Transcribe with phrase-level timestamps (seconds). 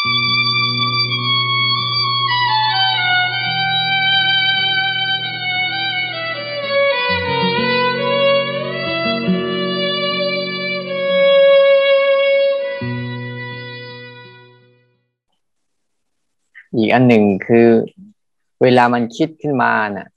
[0.00, 0.10] อีก
[16.94, 17.68] อันหนึ่งคือ
[18.62, 20.08] เวลามันคิดขึ้นมาน่ะ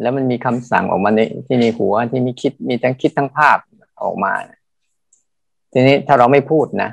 [0.00, 3.58] แล้วมันมีคำสั่งออกมาในที่ในหัวที่มีคิดมีทั้งคิดทั้งภาพ
[4.02, 4.32] ออกมา
[5.72, 6.90] ทีนี้ถ้าเราไม่พูดนะ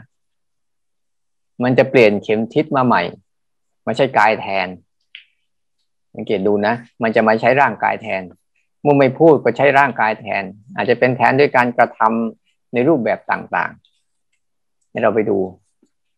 [1.63, 3.01] มันจะเปลี่ยนเข็มทิศมาใหม่
[3.83, 4.67] ไม่ใช่กายแทน
[6.15, 8.21] สังเกตดูนะ มันจะมาใช้ร่างกายแทน
[8.81, 10.43] เมื่อไม่พูดก็ใช้ร่างกายแทน
[10.75, 15.37] อาจจะเป็นแทนด้วยการกระทำในรูปแบบต่างๆให้เราไปดู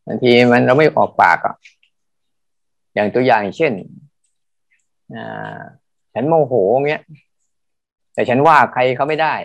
[0.07, 1.55] บางทีมันเราไม่ออกปากอะ
[2.94, 3.73] อย่างตัวอย่างเช่น
[6.13, 6.53] ฉันโมโห
[6.89, 7.03] เงี้ย
[8.13, 9.35] แต่ฉันว่าใครเขาไม่ได้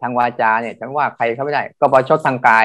[0.00, 2.64] ทางวาจาเนี่ย ฉันว่าใครเขาไม่ได้ ก็ประชดทางกาย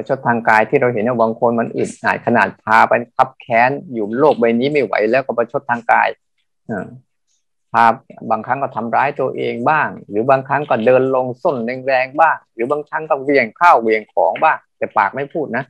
[0.00, 6.08] ประชดทางกายที่เราเห็นว่าบางคนมันอึดอัดขนาดพาไปคับแค้นอยู่โลกใบนี้ไม่ไหวแล้วก็ประชดทางกาย
[7.72, 7.84] พา
[8.30, 11.56] บางครั้งก็ทำร้ายตัวเองบ้าง หรือบางครั้งก็เดินลงส้น
[11.86, 15.64] แรงๆบ้าง หรือบางครั้งก็เวียงข้าวเวียงของบ้างแต่ปากไม่พูดนะ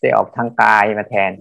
[0.00, 1.32] แต่ออกทางกายมาแทน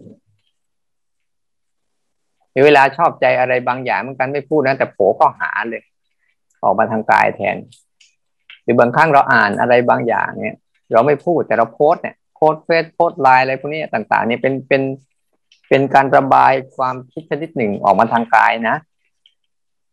[2.52, 5.84] หรือเวลาชอบใจอะไรบางอย่างเหมือนกันไม่พูดนะแต่โผก็หาเลย
[6.64, 7.58] ออกมาทางกายแทน
[8.64, 10.58] หรือบางครั้งเราอ่านอะไรบางอย่างเนี่ย
[10.94, 14.82] เราไม่พูดแต่เราโพสเนี่ยโพสเฟซโพสไลน์อะไรพวกนี้ต่าง ๆ เนี่ยเป็นเป็น
[15.70, 18.76] เป็นการระบายความคิดชนิดหนึ่งออกมาทางกายนะ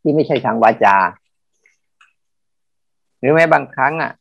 [0.00, 0.96] ที่ไม่ใช่ทางวาจา
[3.18, 4.12] หรือแม้บางครั้งอะ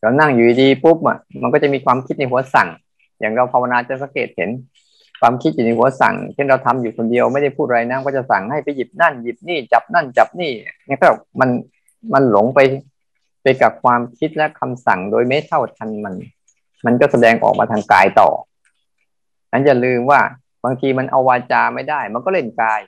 [0.00, 2.68] เรานั่งอยู่ดีปุ๊บอะมันก็จะมีความคิดในหัวสั่ง
[3.20, 4.50] อย่างเราภาวนาจะสังเกตเห็น
[5.20, 10.52] ความคิดอยู่ในหัวสั่ง เช่นเราทำอยู่คนเดียวไม่ได้พูดอะไรนะก็จะสั่งให้ไปหยิบนั่นหยิบนี่จับนั่นจับนี่
[10.88, 11.08] นี่ก็
[11.40, 11.48] มัน
[12.12, 12.60] มันหลงไป
[13.62, 16.14] กับความคิดและคำสั่งโดยไม่เท่าทันมัน
[16.86, 18.28] มันก็แสดงออกมาทางกายต่อ
[19.52, 20.20] นั้นอย่าลืมว่า
[20.64, 22.80] บางทีมันเอาวาจาไม่ได้ มันก็เล่นกาย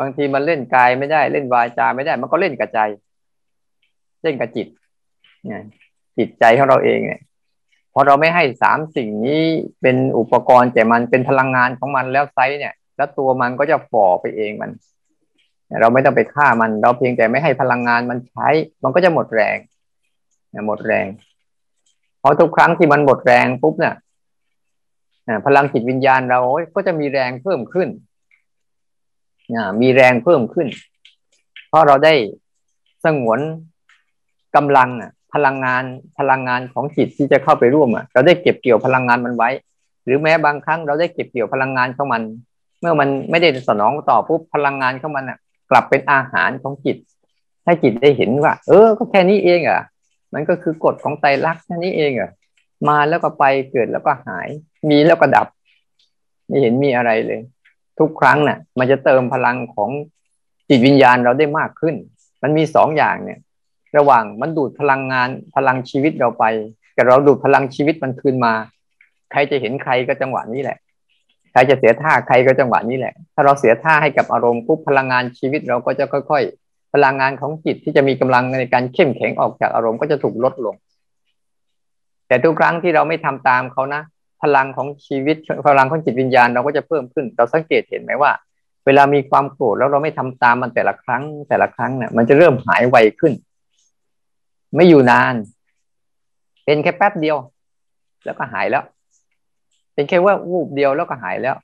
[0.00, 2.80] บางทีมันเล่นกายไม่ได้ เล่นวาจาไม่ได้ มันก็เล่นกับใจ
[4.22, 4.66] เล่นกับจิต
[5.44, 5.62] เนี่ย
[6.18, 7.20] จิตใจของเราเองเนี่ย
[7.92, 9.44] พอเราไม่ให้สามสิ่งนี้
[9.80, 14.70] เป็นอุปกรณ์แต่มันเป็นพลังงานของมันแล้วไซเนี่ย แล้วตัวมันก็จะฝ่อไปเองมัน
[15.80, 18.48] เราไม่ต้องไปฆ่ามัน เราเพียงแต่ไม่ให้พลังงานมันใช้
[18.82, 19.56] มันก็จะหมดแรง
[20.66, 21.06] หมดแรง
[22.20, 23.94] เพอทุกครั้งที่มันหมดแรงปุ๊บเนี่ย
[25.46, 26.40] พลังจิตวิญญาณเรา
[26.74, 27.88] ก็จะมีแรงเพิ่มขึ้น
[29.80, 30.66] มีแรงเพิ่มขึ้น
[31.68, 32.14] เพราะเราได้
[33.04, 33.40] สงวน
[34.56, 34.88] กำลัง
[35.34, 35.84] พลังงาน
[36.18, 39.50] พลังงานของจิตที่จะเข้าไปร่วมเราได้เก็บเกี่ยวพลังงานมันไว้
[40.04, 42.22] หรือแม้บางครั้งเราได้เก็บเกี่ยวพลังงานของมัน
[42.80, 45.38] เมื่อมันไม่ได้สนองต่อปุ๊บพลังงานของมันอะ
[45.72, 46.96] กลับเป็นอาหารของจิต
[47.64, 49.82] ให้จิตได้เห็นว่า เออ ก็แค่นี้เองอะ
[50.34, 52.30] มันก็คือกฎของไตรลักษณ์แค่นี้เองอะ
[52.88, 54.48] มาแล้วก็ไปเกิดแล้วก็หาย
[54.88, 55.46] มีแล้วก็ดับ
[56.46, 57.40] ไม่เห็นมีอะไรเลย
[57.98, 59.90] ทุกครั้งน่ะ มันจะเติมพลังของ
[60.68, 61.94] จิตวิญญาณเราได้มากขึ้น
[62.42, 63.38] มันมีสองอย่างเนี่ย
[63.96, 66.44] ระหว่างมันดูดพลังงานพลังชีวิตเราไป
[66.96, 68.54] กับเราดูดพลังชีวิตมันคืนมา
[69.30, 70.78] ใครจะเห็นใครก็จังหวะนี้แหละ
[71.52, 80.74] ใครจะเสียท่าใครก็จังหวะนี้แหละ ถ้าเราเสียท่าให้กับอารมณ์ปุ๊บพลังงานชีวิตเราก็จะค่อย ๆ พลังงานของจิตที่จะมีกำลังในการเข้มแข็งออกจากอารมณ์ก็จะถูกลดลง
[82.26, 84.02] แต่ทุกครั้งที่เราไม่ทำตามเขานะ
[84.42, 85.36] พลังของชีวิต
[85.68, 88.32] พลังของจิตวิญญาณเราก็จะเพิ่มขึ้น เราสังเกตเห็นไหมว่า
[88.86, 93.32] เวลามีความโกรธแล้วเราไม่ทำตามมันแต่ละครั้งแต่ละครั้งเนี่ยมันจะเริ่มหายไวขึ้น
[94.74, 95.34] ไม่อยู่นาน
[96.64, 97.36] เป็นแค่แป๊บเดียว
[98.24, 98.84] แล้วก็หายแล้ว
[99.94, 101.56] เป็นแค่ว่าวูบเดียวแล้วก็หายแล้ว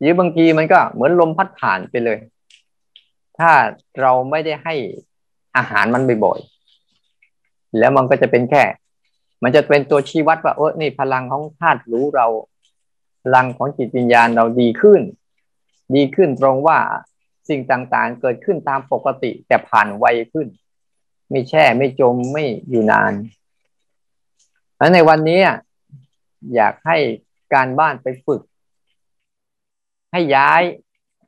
[0.00, 2.18] หรือบางทีมันก็เหมือนลมพัดผ่านไปเลย
[3.38, 3.50] ถ้า
[4.00, 4.74] เราไม่ได้ให้
[5.56, 8.64] อาหารมันบ่อยๆแล้วมันก็จะเป็นแค่
[9.42, 12.26] มันจะเป็นตัวชี้วัดว่าเออนี่พลังของธาตุรู้เรา
[13.22, 15.00] พลังของจิตวิญญาณเราดีขึ้น
[15.94, 16.78] ดีขึ้นตรงว่า
[17.48, 20.46] สิ่งต่างๆ เกิดขึ้นตามปกติ แต่ผ่านไวขึ้น
[21.30, 23.12] ไม่แช่ไม่จมไม่อยู่นาน
[24.76, 25.40] แล้วในวันนี้
[26.54, 26.96] อยากให้
[27.54, 28.42] การบ้านไปฝึก
[30.12, 30.62] ให้ย้าย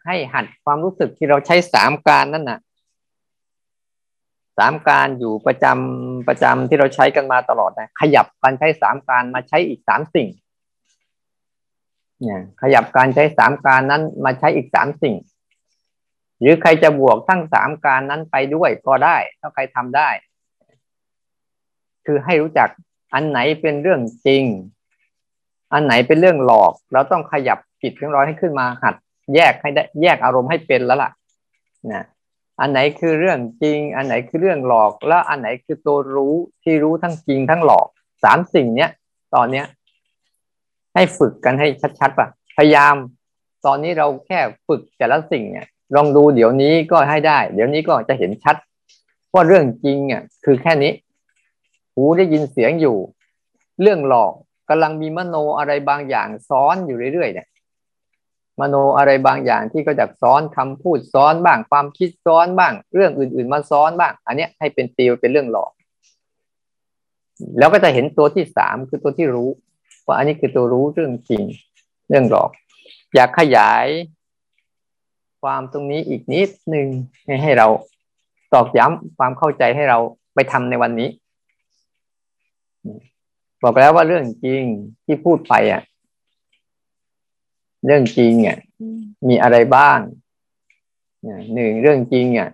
[0.06, 2.60] ให้หัดความรู้สึกที่เราใช้สามการนั่นน่ะ
[4.58, 10.28] สามการอยู่ประจำประจำที่เราใช้กันมาตลอดนะขยับการใช้สามการมาใช้อีกสามสิ่ง
[12.20, 15.14] เนี่ยขยับการใช้สามการนั้นมาใช้อีกสามสิ่ง
[16.40, 20.08] หรือใครจะบวกทั้งสามการนั้นไปด้วยก็ได้ ถ้าใครทำได้
[22.06, 22.68] คือให้รู้จัก
[23.14, 24.44] อันไหนเป็นเรื่องจริง
[25.72, 28.94] อันไหนเป็นเรื่องหลอก เราต้องขยับจิตของเราให้ขึ้นมาหัด
[29.34, 31.10] แยกให้ได้แยกอารมณ์ให้เป็นแล้วล่ะ
[31.92, 32.04] นะ
[32.60, 37.86] อันไหนคือเรื่องจริง อันไหนคือเรื่องหลอก แล้วอันไหนคือตัวรู้ที่รู้ทั้งจริงทั้งหลอก
[38.24, 38.90] สามสิ่งเนี้ย
[39.34, 39.66] ตอนเนี้ย
[40.94, 41.69] ให้ฝึกกันให้
[42.00, 42.94] ชัดๆป่ะพยายาม
[43.66, 45.66] ตอนนี้เราแค่ฝึกแต่ละสิ่งเนี่ย
[45.96, 48.56] ลองดูเดี๋ยวนี้ก็ให้ได้ เดี๋ยวนี้ก็จะเห็นชัด
[49.34, 50.92] ว่าเรื่องจริงอะคือแค่นี้
[51.94, 52.96] หูได้ยินเสียงอยู่
[53.80, 54.32] เรื่องหลอก
[54.74, 57.48] กำลังมีมโนอะไรบางอย่างซ้อนอยู่เรื่อยๆเนี่ย
[58.60, 65.72] มโนอะไรบางอย่างที่ก็จะซ้อนคำพูดซ้อนบ้าง ความคิดซ้อนบ้าง เรื่องอื่น ๆ มาซ้อนบ้าง อันนี้ให้เป็นตีเป็นเรื่องหลอก
[67.58, 69.50] แล้วก็จะเห็นตัวที่สามคือตัวที่รู้
[70.06, 71.42] ว่าอันนี้คือตัวรู้เรื่องจริง
[72.08, 72.50] เรื่องหลอก
[73.14, 73.86] อยากขยาย
[75.42, 76.88] ความตรงนี้อีกนิดหนึ่ง
[77.42, 77.66] ให้เรา
[78.54, 79.98] ตอกย้ำความเข้าใจให้เรา
[80.34, 81.08] ไปทำในวันนี้
[83.62, 84.62] บอกแล้วว่าเรื่องจริง
[85.04, 85.82] ที่พูดไปอะ
[87.86, 88.58] เรื่องจริงอะ
[89.28, 89.98] มีอะไรบ้าง
[91.54, 92.48] หนึ่งเรื่องจริงอะ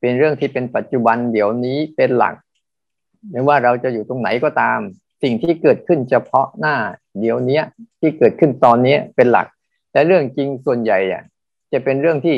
[0.00, 2.34] เป็นเรื่องที่เป็นปัจจุบันเดี๋ยวนี้เป็นหลัก
[3.30, 4.78] ไม่ว่าเราจะอยู่ตรงไหนก็ตาม
[5.22, 6.76] สิ่งที่เกิดขึ้นเฉพาะหน้า
[7.20, 7.60] เดี๋ยวนี้
[8.00, 9.46] ที่เกิดขึ้นตอนนี้เป็นหลัก
[9.92, 11.22] แต่เรื่องจริงส่วนใหญ่อะ
[11.72, 12.36] จะเป็นเรื่องที่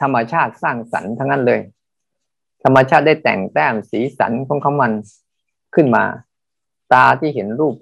[0.00, 1.60] ธรรมชาติสร้างสรรค์ทั้งนั้นเลย
[2.64, 4.92] ธรรมชาติได้แต่งแต้มสีสันของเขามัน
[5.74, 6.04] ขึ้นมา
[6.92, 7.76] ตาที่เห็นรูป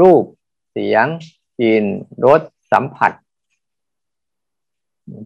[0.00, 0.24] รูป
[0.70, 1.06] เสียง
[1.58, 1.84] กลิ่น
[2.26, 2.40] รส
[2.72, 3.12] สัมผัส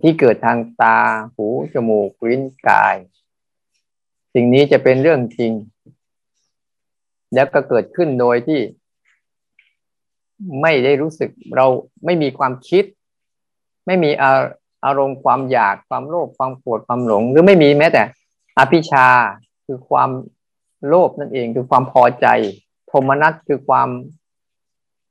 [0.02, 0.96] ที่เกิดทางตา
[1.34, 2.96] หู จมูก ลิ้น กาย
[4.34, 5.52] สิ่งนี้จะเป็นเรื่องจริง
[7.34, 8.60] แล้วก็เกิดขึ้นโดยที่
[10.62, 11.66] ไม่ได้รู้สึกเรา
[12.04, 12.84] ไม่มีความคิด
[13.86, 14.10] ไม่มี
[14.84, 18.02] อารมณ์ความอยากความโลภความโกรธความหลง หรือไม่มีแม้แต่
[18.58, 19.06] อภิชา
[19.66, 20.10] คือความ
[20.88, 22.26] โลภนั่นเองคือความพอใจ
[22.86, 23.88] โทมนัสคือความ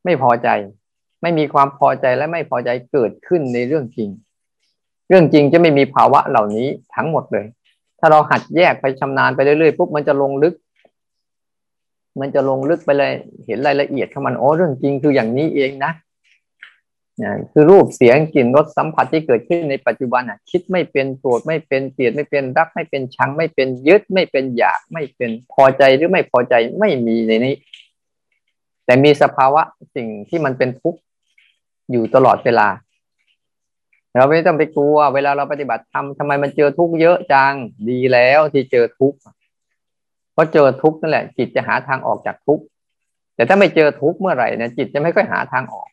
[0.05, 0.49] ไม่พอใจ
[1.21, 4.09] ไม่มีความพอใจและไม่พอใจเกิดขึ้นในเรื่องจริง
[5.09, 7.45] เรื่องจริงจะไม่มีภาวะเหล่านี้ทั้งหมดเลย
[7.99, 10.53] ถ้าเราหัดแยกไปชำนาญไปเรื่อยๆปุ๊บมันจะลงลึก
[12.19, 13.11] มันจะลงลึกไปเลย
[13.45, 15.91] เห็นรายละเอียดของมันโอ้เรื่องจริงคืออย่างนี้เองนะ
[17.51, 27.55] คือรูปเสียงกลิ่นรสสัมผัสที่เกิดขึ้นในปัจจุบันอะ คิดไม่เป็นโกรธไม่เป็นเกลียดไม่เป็นรักไม่เป็นชัง ไม่เป็นยึดไม่เป็นอยากไม่เป็นพอใจหรือไม่พอใจไม่มีในนี้
[28.85, 29.61] แต่มีสภาวะ
[29.95, 30.99] สิ่งที่มันเป็นทุกข์
[31.91, 32.67] อยู่ตลอดเวลา
[34.17, 37.53] เราไม่ต้องไปกลัว เวลาเราปฏิบัติทำทำไมมันเจอทุกข์เยอะจัง
[37.89, 39.17] ดีแล้วที่เจอทุกข์
[40.33, 42.63] เพราะเจอทุกข์นั่นแหละจิตจะหาทางออกจากทุกข์
[43.35, 45.87] แต่ถ้าไม่เจอทุกข์เมื่อไหร่เนี่ยจิตจะไม่ค่อยหาทางออก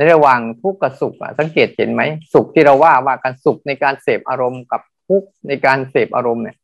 [0.00, 2.02] ในระหว่างทุกข์กับสุขอะสังเกตเห็นไหม
[2.32, 6.56] สุขที่เราว่าว่าการสุขในการเสพอารมณ์กับทุกข์ในการเสพอารมณ์เนี่ย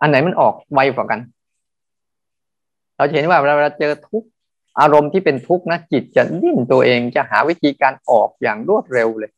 [0.00, 1.20] อันไหนมันออกไวกว่ากัน
[2.96, 4.28] เราเห็นว่าเวลาเจอทุกข์
[4.80, 9.30] อารมณ์ที่เป็นทุกข์นะจิตจะดิ้นตัวเองจะหาวิธีการออกอย่างรวดเร็วเลย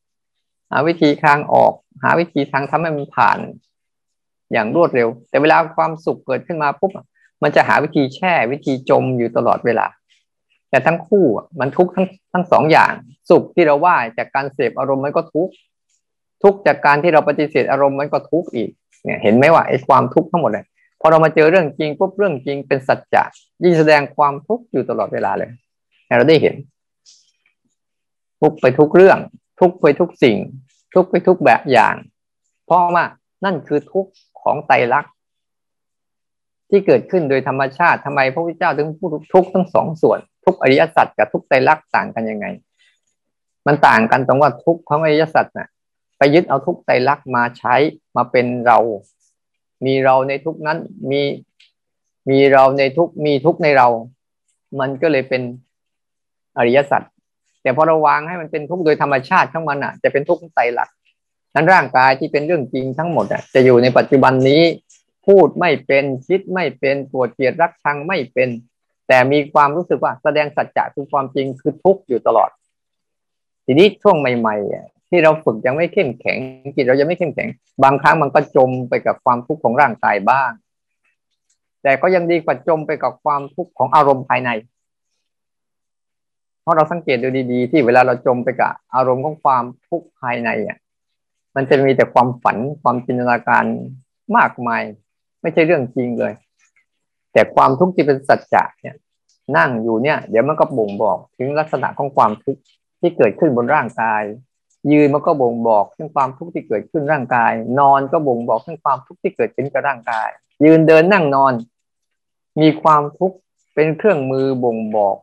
[0.70, 1.72] หาวิธีทางออก
[2.02, 3.38] หาวิธีทางทำให้มันผ่าน
[4.52, 6.92] อย่างรวดเร็ว แต่เวลาความสุขเกิดขึ้นมาปุ๊บ
[7.42, 9.86] มันจะหาวิธีแช่วิธีจมอยู่ตลอดเวลา
[10.70, 11.24] แต่ทั้งคู่
[11.60, 12.92] มันทุกข์ทั้งทั้งสองอย่าง
[13.30, 15.52] สุขที่เราว่าจากการเสพอารมณ์มันก็ทุกข์
[16.42, 18.70] ทุกจากการที่เราปฏิเสธอารมณ์มันก็ทุกข์อีก
[19.04, 20.64] เนี่ยเห็นไหมว่าไอ้ความทุกข์ทั้งหมดเลย
[21.00, 23.22] พอเรามาเจอเรื่องจริงปุ๊บเรื่องจริงเป็นสัจจะ
[23.62, 25.50] ยิ่งแสดงความทุกข์อยู่ตลอดเวลาเลย
[26.16, 26.54] เราได้เห็น
[28.40, 29.18] ทุกไปทุกเรื่อง
[29.60, 30.36] ทุกไปทุกสิ่ง
[30.94, 31.94] ทุกไปทุกแบบอย่าง
[32.66, 33.04] เพราะว่า
[33.44, 34.10] นั่นคือทุกข์
[34.42, 35.12] ของไตรลักษณ์
[36.70, 42.46] ที่เกิดขึ้นโดยธรรมชาติทำไมพระพุทธเจ้าถึงพูดทุกข์ทั้งสองส่วน ทุกอริยสัจกับทุกไตรลักษณ์ต่างกันยังไง
[43.66, 45.68] มันต่างกันตรงว่าทุกของอริยสัจน่ะ
[46.18, 47.74] ไปยึดเอาทุกไตรลักษณ์มาใช้
[48.16, 48.78] มาเป็นเรา
[49.86, 50.78] มีเราในทุกนั้น
[51.10, 51.22] มี
[52.30, 53.88] มีเราในทุกมีทุกในเรา
[54.80, 55.42] มันก็เลยเป็น
[56.58, 57.02] อริยสัจ
[57.62, 60.94] แต่พอเราวางให้มันเป็นทุกโดยธรรมชาติของมันอะ จะเป็นทุกไตรลักษณ์
[61.54, 64.62] นั้นร่างกายที่เป็นเรื่องจริงทั้งหมดอะจะอยู่ในปัจจุบันนี้
[65.26, 68.48] พูดไม่เป็นคิดไม่เป็นปวดเกลียดรักชังไม่เป็น
[69.08, 72.50] แต่มีความรู้สึกว่าแสดงสัจจะคือความจริงคือทุกข์อยู่ตลอด
[73.66, 76.38] ทีนี้ช่วงใหม่ๆที่เราฝึกยังไม่เข้มแข็ง
[76.76, 77.48] จิตเรายังไม่เข้มแข็ง
[77.82, 80.50] บางครั้งมันก็จมไปกับความทุกข์ของร่างกายบ้าง
[81.82, 84.50] แต่ก็ยังดีกว่าจมไปกับความทุกข์ของอารมณ์ภายใน
[86.62, 90.78] เพราะเราสังเกตดูดีๆ ที่เวลาเราจมไปกับอารมณ์ของความทุกข์ภายในอะ
[91.56, 93.64] มันจะมีแต่ความฝันความจินตนาการ
[94.36, 94.82] มากมาย
[95.42, 96.32] ไม่ใช่เรื่องจริงเลย
[97.36, 98.96] แต่ความทุกข์ที่เป็นสัจจะเนี่ย
[99.56, 102.60] นั่งอยู่เนี่ย เดี๋ยวมันก็บ่งบอกถึงลักษณะของความทุกข์
[103.00, 104.22] ที่เกิดขึ้นบนร่างกาย
[104.92, 110.28] ยืนมันก็บ่งบอกถึงความทุกข์ที่เกิดขึ้นร่างกาย นอนก็บ่งบอกถึงความทุกข์ที่เกิดขึ้นกับร่างกาย
[110.64, 111.52] ยืนเดินนั่งนอน
[112.60, 113.36] มีความทุกข์
[113.74, 115.16] เป็นเครื่องมือบ่งบอก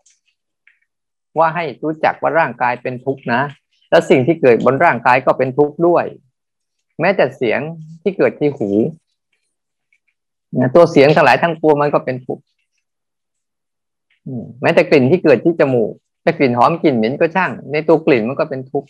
[1.38, 3.42] ว่าให้รู้จักว่าร่างกายเป็นทุกข์นะ
[3.90, 6.06] และสิ่งที่เกิดบนร่างกายก็เป็นทุกข์ด้วย
[7.00, 7.60] แม้แต่เสียง
[8.02, 8.70] ที่เกิดที่หู
[10.76, 12.44] ตัวเสียงทั้งหลายทั้งปวงมันก็เป็นทุกข์
[14.62, 15.92] แม้แต่กลิ่นที่เกิดที่จมูก
[16.24, 18.90] แต่กลิ่นหอมกลิ่นเหม็นก็ช่าง ในตัวกลิ่นมันก็เป็นทุกข์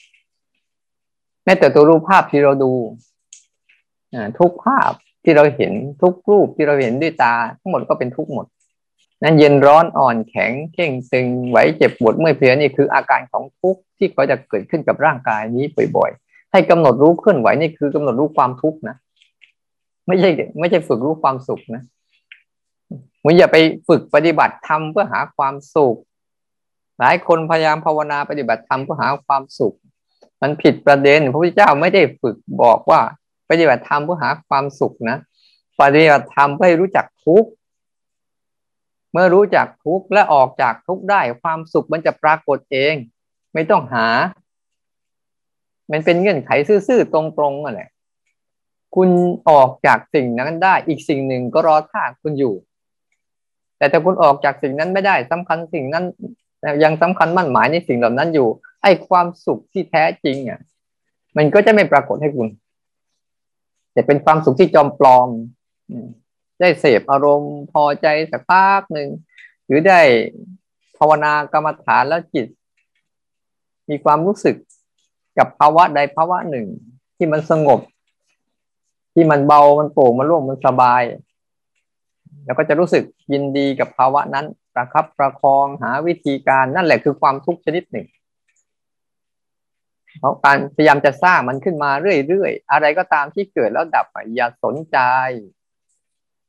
[1.46, 2.72] แม้แต่ตัวรูปภาพที่เราดู
[4.40, 4.92] ทุกภาพ
[5.24, 8.46] ที่เราเห็นทุกรูปที่เราเห็นด้วยตา ทั้งหมดก็เป็นทุกข์หมด
[9.24, 15.66] นั้นเย็นร้อนอ่อนแข็งเข่งตึงไหวเจ็บปวดเมื่อยเพลียนี่คืออาการของทุกข์ที่เขาจะเกิดขึ้นกับร่างกายนี้
[15.96, 18.96] บ่อยๆ ให้กำหนดรู้เคลื่อนไหวนี่คือกำหนดรู้ความทุกข์นะ
[20.08, 20.30] ไม่ใช่
[20.60, 21.84] ไม่ใช่ฝึกรู้ความสุขนะ
[23.24, 23.58] มึงอย่าไป
[23.88, 25.98] ฝึกปฏิบัติธรรมเพื่อหาความสุข
[27.00, 29.76] หลายคนพยายามภาวนาปฏิบัติธรรมเพื่อหาความสุข
[30.42, 33.02] มันผิดประเด็นพระพุทธเจ้าไม่ได้ฝึกบอกว่า
[33.50, 35.18] ปฏิบัติธรรมเพื่อหาความสุขนะ
[35.82, 37.50] ปฏิบัติธรรมเพื่อรู้จักทุกข์
[39.12, 42.96] เมื่อรู้จักทุกข์และออกจากทุกข์ได้ความสุขมันจะปรากฏเอง
[43.54, 44.08] ไม่ต้องหา
[45.92, 46.52] มันเป็นเงื่อนไข
[46.88, 47.90] ซื่อๆตรงๆนั่นแหละ
[48.96, 49.10] คุณ
[49.50, 52.56] ออกจากสิ่งนั้นได้ อีกสิ่งหนึ่งก็รอท่าคุณอยู่
[53.78, 56.06] แต่ถ้าคุณออกจากสิ่งนั้นไม่ได้สำคัญสิ่งนั้น
[56.84, 58.48] ยังสำคัญมั่นหมายในสิ่งเหล่านั้นอยู่
[58.84, 60.60] ไอ้ความสุขที่แท้จริงอะ
[61.38, 62.48] มันก็จะไม่ปรากฏให้คุณ
[63.94, 65.28] แต่เป็นความสุขที่จอมปลอม
[66.60, 69.10] ได้เสพอารมณ์พอใจสักพักหนึ่ง
[69.66, 70.02] หรือได้
[70.98, 72.48] ภาวนากรรมฐานแล้วจิต
[73.90, 74.56] มีความรู้สึก
[75.38, 76.66] กับภาวะใดภาวะหนึ่ง
[77.16, 77.80] ที่มันสงบ
[79.14, 81.02] ที่มันเบามันโปร่งมันร่วงมันสบาย
[82.46, 83.04] แล้วก็จะรู้สึก
[83.34, 88.08] ยินดีกับภาวะนั้น ประคับประคองหาวิธีการนั่นแหละคือความทุกข์ชนิดหนึ่ง
[90.20, 91.92] เพราะการพยายามจะสร้างมันขึ้นมา
[92.28, 94.06] เรื่อยๆ อะไรก็ตามที่เกิดแล้วดับ
[94.36, 94.98] อย่าสนใจ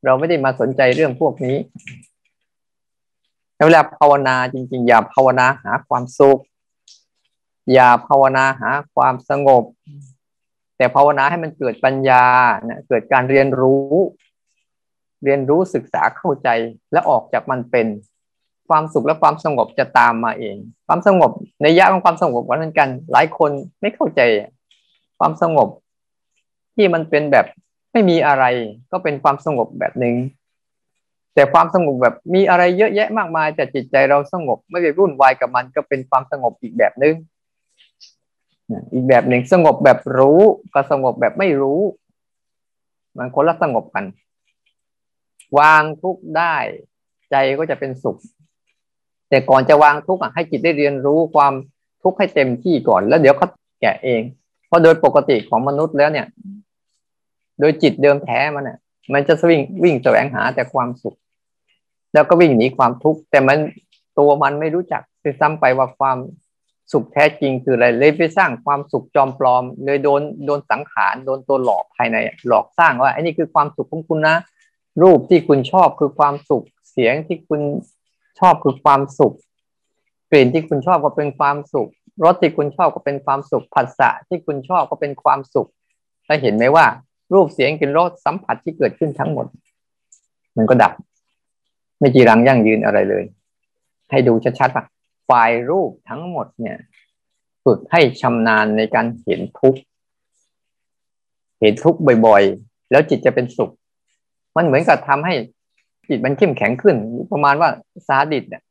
[0.05, 1.57] เราไม่ได้มาสนใจเรื่องพวกนี้
[3.67, 6.41] เวลาภาวนาจริง ๆ อย่าภาวนาหาความสุข
[7.73, 9.65] อย่าภาวนาหาความสงบ
[10.77, 12.25] แต่ภาวนาให้มันเกิดปัญญา
[12.69, 13.95] นะเกิดการเรียนรู้
[15.25, 16.49] เรียนรู้ศึกษาเข้าใจ
[16.93, 17.87] และออกจากมันเป็น
[18.69, 21.31] ความสุขและความสงบจะตามมาเอง ความสงบ
[21.63, 23.51] ในยะของความสงบเหมือนกัน หลายคน
[23.81, 24.21] ไม่เข้าใจ
[25.19, 25.69] ความสงบ
[26.75, 27.47] ที่มันเป็นแบบ
[27.93, 28.45] ไม่มีอะไร
[28.93, 30.15] ก็เป็นความสงบแบบหนึ่ง
[31.35, 37.15] แต่ความสงบแบบมีอะไรเยอะแยะมากมาย แต่จิตใจเราสงบไม่ไปรุ่นวายกับมันก็เป็นความสงบอีกแบบหนึ่ง
[38.93, 40.41] อีกแบบหนึ่งสงบแบบรู้
[40.75, 41.81] กับสงบแบบไม่รู้
[43.17, 44.05] มันคนละสงบกัน
[45.59, 46.57] วางทุกได้
[47.31, 48.17] ใจก็จะเป็นสุข
[49.29, 51.53] แต่ก่อนจะวางทุกข์ให้จิตได้เรียนรู้ความ
[52.03, 53.49] ทุกข์ให้เต็มที่ก่อน แล้วเดี๋ยวเขา
[53.81, 54.23] แกะเอง
[54.67, 56.27] เพราะโดยปกติของมนุษย์แล้วเนี่ย
[57.61, 58.79] โดยจิตเดิมแท้มันเนี่ย
[59.13, 61.17] มันจะวิ่งวิ่งแสวงหาแต่ความสุข
[62.15, 63.59] แล้วก็วิ่งหนีความทุกข์แต่มัน
[64.19, 65.03] ตัวมันไม่รู้จัก
[65.41, 66.17] ซ้ำไปว่าความ
[66.95, 72.17] สุขแท้จริงคืออะไรเลยไปสร้างความสุขจอมปลอม เลยโดนโดนสังขารโดนตัวหลอกภายใน
[72.49, 74.37] หลอกสร้างว่าไอ้นี่คือความสุขของคุณนะ
[75.03, 77.61] รูปที่คุณชอบคือความสุขเสียงที่คุณ
[78.41, 79.35] ชอบคือความสุข
[80.31, 81.89] กลิ่นที่คุณชอบก็เป็นความสุข
[82.25, 85.69] รสที่คุณชอบก็เป็นความสุขผัสสะที่คุณชอบก็เป็นความสุข
[86.27, 86.87] ถ้าเห็นไหมว่า
[87.35, 89.47] รูปเสียงกลิ่นรสสัมผัสที่เกิดขึ้นทั้งหมด
[90.57, 90.93] มันก็ดับ
[91.99, 93.25] ไม่จีรังยั่งยืนอะไรเลย
[94.11, 94.85] ให้ดูชัดๆป่ะ
[95.29, 96.79] ฝ่ายรูปทั้งหมดเนี่ย
[97.65, 99.81] ฝึกให้ชำนาญในการเห็นทุกข์
[101.61, 103.71] เห็นทุกข์บ่อยๆ แล้วจิตจะเป็นสุข
[104.57, 105.35] มันเหมือนกับทำให้
[106.09, 106.97] จิตมันเข้มแข็งขึ้น
[107.33, 107.71] ประมาณว่า
[108.07, 108.63] ซาดิสเนี่ย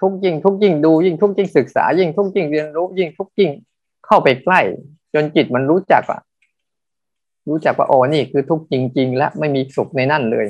[0.00, 3.50] ทุกยิ่งทุกยิ่งดูยิ่งทุกยิ่งศึกษา ยิ่งทุกยิ่งเรียนรู้ ยิ่งทุกยิ่ง
[4.06, 4.60] เข้าไปใกล้
[5.14, 6.20] จนจิตมันรู้จักอะ
[7.48, 10.46] รู้จักว่าโอ้นี่คือทุกจริง ๆ และไม่มีสุขในนั่นเลย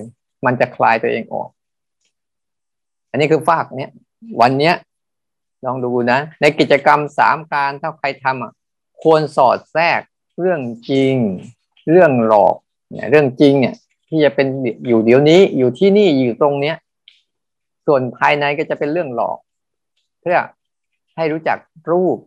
[0.47, 1.49] มันจะคลายตัวเองออก
[3.16, 3.90] นนี้คือฝากเนี้ย
[4.40, 4.75] วันเนี้ย
[5.64, 8.52] ลองดูนะ ในกิจกรรมสามการถ้าใครทำอะ
[9.02, 10.00] ควรสอดแทรก
[10.40, 11.14] เรื่องจริง
[11.90, 12.56] เรื่องหลอก
[12.90, 13.75] เนี่ยเรื่องจริงเนี่ย
[14.08, 14.46] ที่จะเป็น
[14.87, 16.76] อยู่เดี๋ยวนี้อยู่ที่นี่อยู่ตรงเนี้ย
[17.87, 19.38] ส่วนภายในก็จะเป็นเรื่องหลอก
[20.20, 20.38] เพื่อ
[21.16, 21.58] ให้รู้จัก
[21.90, 22.18] รูป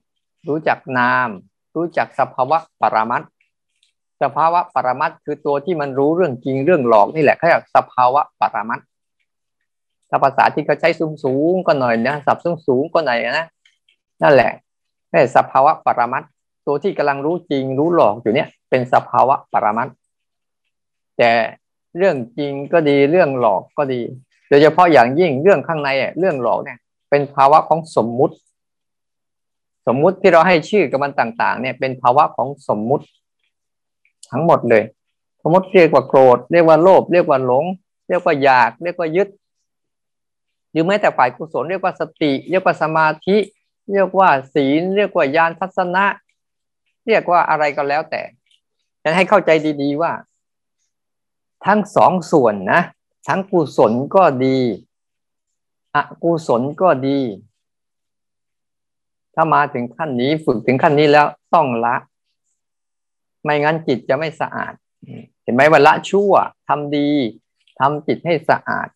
[0.50, 1.29] รู้จักนาม
[1.75, 3.24] รู้จักสภาวะปรมัต
[4.22, 8.79] สภาวะปรมัตคือตัวที่มันรู้เรื่องจริงเรื่องหลอกนี่แหละเขาเรียกสภาวะปรมัต
[10.10, 13.46] ถ้าภาษาที่เขาใช้สูงสูงก็หน่อยนะสับสูงสูงก็หน่อยนะ
[14.24, 14.51] นั่นแหละ
[15.13, 16.24] นี่สภาวะปรมัต
[16.66, 19.88] ตัวที่กำลังรู้จริงรู้หลอกอยู่เนี่ย เป็นสภาวะปรมัต
[21.18, 21.32] แต่
[21.98, 24.01] เรื่องจริงก็ดีเรื่องหลอกก็ดี
[24.50, 25.89] โดยเฉพาะอย่างยิ่งเรื่องข้างใน
[26.20, 26.78] เรื่องหลอกเนี่ย
[27.10, 28.36] เป็นภาวะของสมมุติ
[29.88, 33.06] สมมุติที่เราให้ชื่อกับมันต่าง ๆ เนี่ย เป็นภาวะของสมมุติ
[34.32, 34.84] ทั้งหมดเลย
[35.42, 37.66] สมมติเรียกว่าโกรธเรียกว่าโลภเรียกว่าหลง
[38.08, 39.30] เรียกว่าอยาก เรียกว่ายึด
[40.72, 43.38] หรือแม้แต่ฝ่ายกุศลเรียกว่าสติ เรียกว่าสมาธิ
[43.92, 46.06] เรียกว่าศีล เรียกว่าญาณทัศนะ
[47.08, 48.22] เรียกว่าอะไรก็แล้วแต่
[49.02, 50.12] แต่ให้เข้าใจดีๆว่า
[51.66, 52.82] ทั้งสองส่วนนะ
[53.28, 54.60] ทั้งกุศลก็ดี
[55.96, 57.20] อกุศลก็ดี
[59.36, 61.96] ถ้ามาถึงขั้นนี้ฝึกถึงขั้นนี้แล้วต้องละ
[63.44, 64.74] ไม่งั้นจิตจะไม่สะอาด
[65.44, 66.34] เห็นไหมว่าละชั่ว
[66.68, 67.10] ทำดี
[67.80, 68.88] ทำจิตให้สะอาด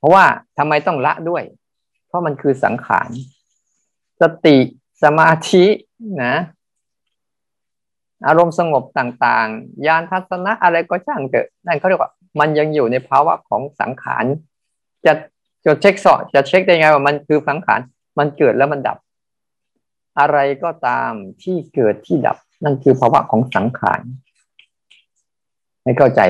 [0.00, 0.24] เพราะว่า
[0.58, 1.42] ทำไมต้องละด้วย
[2.08, 3.10] เพราะมันคือสังขาร
[4.20, 4.56] สติ
[5.02, 5.64] สมาธิ
[6.24, 6.34] นะ
[8.26, 14.24] อารมณ์สงบต่างๆ ยานทัศนะอะไรก็ช่างเถอะนั่นเขาเรียกว่า มันยังอยู่ในภาวะของสังขาร
[15.06, 15.12] จะ
[15.64, 17.80] จะเช็คสอจะเช็คได้ไงว่ามันคือสังขาร
[18.18, 18.98] มันเกิดแล้วมันดับ
[20.18, 21.10] อะไรก็ตาม
[21.42, 24.00] ที่เกิดที่ดับ นั่นคือภาวะของสังขาร
[25.82, 26.20] ให้เข้าใจ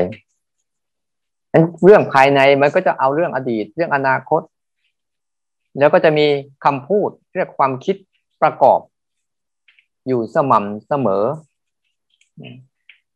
[1.85, 4.42] เรื่องภายในมันก็จะเอาเรื่องอดีต เรื่องอนาคต
[5.78, 6.26] แล้วก็จะมี
[6.64, 7.97] คำพูดเรียกความคิด
[8.42, 8.80] ประกอบ
[10.07, 11.25] อยู่สม่ำเสมอ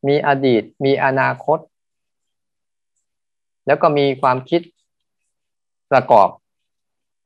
[0.06, 1.58] มีอดีตมีอนาคต
[3.66, 4.62] แล้วก็มีความคิด
[5.92, 6.28] ประกอบ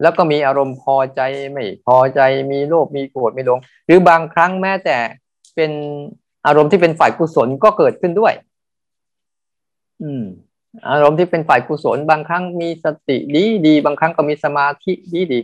[0.02, 4.96] แล้วก็มีอารมณ์พอใจไม่พอใจมีโลภมีโกรธมีหลงหรือบางครั้งแม้แต่
[5.54, 5.70] เป็น
[6.46, 8.32] อารมณ์ที่เป็นฝ่ายกุศลก็เกิดขึ้นด้วย
[10.02, 10.24] อืม
[10.86, 15.40] อารมณ์ที่เป็นฝ่ายกุศล บางครั้งมีสติดีดี บางครั้งก็มีสมาธิดีดี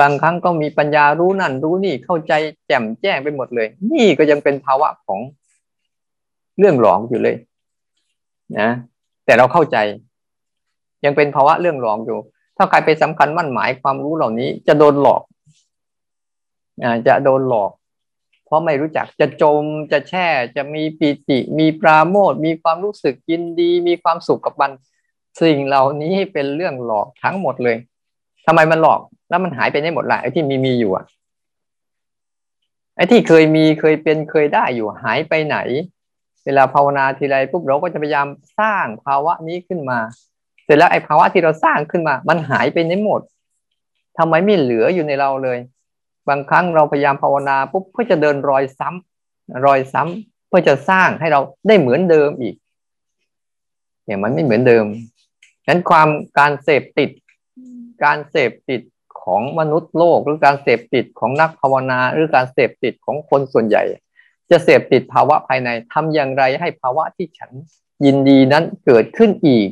[0.00, 2.32] บางครั้งก็มีปัญญารู้นั่นรู้นี่เข้าใจ
[2.66, 5.20] แจ่มแจ้งไปหมดเลย นี่ก็ยังเป็นภาวะของ
[6.58, 7.36] เรื่องหลองอยู่เลย
[8.58, 8.70] นะ
[9.24, 9.76] แต่เราเข้าใจ
[11.04, 12.18] ยังเป็นภาวะเรื่องหลองอยู่
[12.56, 15.22] ถ้าใครไปสำคัญมั่นหมายความรู้เหล่านี้ จะโดนหลอก
[16.82, 17.70] อ่าจะโดนหลอก
[18.52, 24.70] ราะไม่รู้จักจะจมจะแช่ จะมีปีติมีปราโมทมีความรู้สึกยินดี มีความสุขกับมัน
[25.42, 27.76] สิ่งเหล่านี้เป็นเรื่องหลอกทั้งหมดเลย
[28.46, 31.04] ทำไมมันหลอกแล้วมันหายไปได้หมดละไอ้ที่มีมีอยู่อะ
[32.96, 35.58] ไอ้ที่เคยมีเคยเป็นเคยได้อยู่หายไปไหน
[36.44, 38.26] เวลาภาวนาทีไรปุ๊บเราก็จะพยายาม
[38.58, 39.98] สร้างภาวะนี้ขึ้นมา
[40.64, 43.20] เสร็จแล้วไอ้ภาวะที่เราสร้างขึ้นมา มันหายไปในหมด
[44.18, 45.58] ทำไมไม่เหลืออยู่ในเราเลย
[46.28, 52.54] บางครั้งเราพยายามภาวนาปุ๊บเพื่อจะเดินรอยซ้ำรอยซ้ำเพื่อจะสร้างให้เราได้เหมือนเดิมอีก
[54.04, 54.84] เนี่ยมันไม่เหมือนเดิม
[55.68, 56.08] นั้นความ
[56.38, 57.10] การเสพติด
[58.04, 58.82] การเสพติด
[59.22, 63.82] ของมนุษย์โลก หรือการเสพติดของนักภาวนา หรือการเสพติดของคนส่วนใหญ่
[64.50, 67.50] จะเสพติดภาวะภายในทำอย่างไรให้ภาวะที่ฉัน
[68.04, 69.68] ยินดีนั้นเกิดขึ้นอีก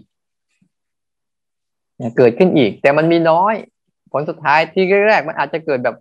[2.19, 3.55] เกิดขึ้นอีก แต่มันมีน้อย
[4.13, 5.97] ผลสุดท้ายที่แรกมันอาจจะเกิดแบบ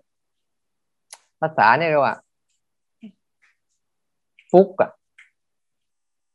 [1.42, 2.16] ภาษาเนี่ยเรียกว่า
[4.52, 4.92] ฟุกอะ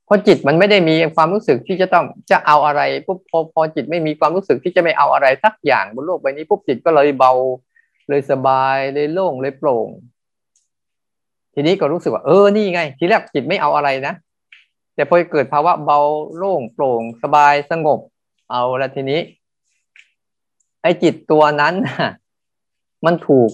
[0.05, 7.33] เพราะจิตมันไม่ได้มีความรู้สึกที่จะต้องจะเอาอะไรปุ๊บพอพอจิตไม่มีความรู้สึกที่จะไม่เอาอะไรสักอย่างบนโลกใบนี้ปุ๊บจิตก็เลยเบา
[8.09, 9.89] เลยสบายเลยโล่งเลยโปร่ง
[11.55, 14.15] ทีนี้ก็รู้สึกว่าเออนี่ไง ทีแรกจิตไม่เอาอะไรนะ
[14.95, 15.99] แต่พอเกิดภาวะเบา
[16.37, 18.01] โล่งโปร่ง สบายสงบ
[18.51, 19.21] เอาละทีนี้
[20.83, 21.75] ไอ้จิตตัวนั้น
[23.05, 23.51] มันถูก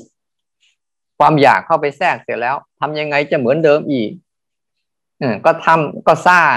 [1.20, 4.11] ความอยากเข้าไปแทรกเสร็จแล้วทำยังไงจะเหมือนเดิมอีก
[5.22, 6.56] อก็ทำก็สร้าง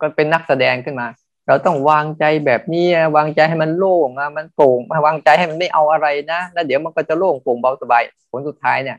[0.00, 1.08] ก็เป็นนักแสดงขึ้นมา
[1.46, 8.98] เราต้องวางใจแบบนี้วางใจให้มันโล่งมันโปร่งวางใจให้มันไม่เอาอะไรนะแล้วเดี๋ยวมันก็จะโล่งโปร่งเบาสบายผลสุดท้ายเนี่ย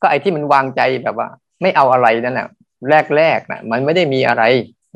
[0.00, 1.28] ก็ไอ้ที่มันวางใจแบบว่า
[1.62, 2.48] ไม่เอาอะไรนั่นแหละ
[3.16, 4.42] แรกๆนะมันไม่ได้มีอะไร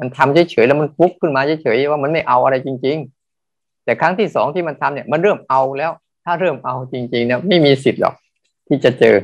[0.01, 2.97] มันทำเฉยๆแล้วมันปุ๊บขึ้นมาเฉยๆว่ามันไม่เอาอะไรจริง
[3.41, 5.91] ๆ แต่ครั้งที่สองที่มันทำเนี่ย มันเริ่มเอาแล้ว
[6.25, 8.15] ถ้าเริ่มเอาจริงๆเนี่ยไม่มีสิทธิ์หรอก
[8.67, 9.17] ที่จะเจอ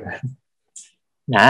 [1.38, 1.48] นะ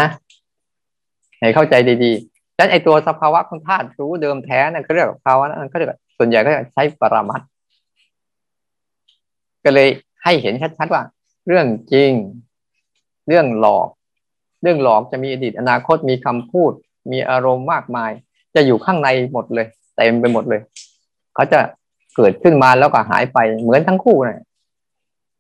[1.41, 1.75] ให้เข้าใจ
[2.05, 7.41] ดีๆดังนั้นไอตัวสภาวะของธาตุรู้เดิมแท้นั่นเขาเรียกภาวะนั้นเขาเรียกส่วนใหญ่ก็ใช้ปรามัด
[9.65, 9.89] ก็เลย
[10.25, 11.03] ให้เห็นชัดๆว่า
[11.47, 12.11] เรื่องจริง
[13.29, 13.89] เรื่องหลอก
[14.63, 16.73] เรื่องหลอกจะมีอดีตอนาคตมีคำพูด
[17.13, 18.11] มีอารมณ์มากมาย
[18.55, 20.61] จะอยู่ข้างในหมดเลยเต็มไปหมดเลย
[21.35, 21.59] เขาจะ
[22.17, 24.43] เกิดขึ้นมาแล้วก็หายไปเหมือนทั้งคู่นะ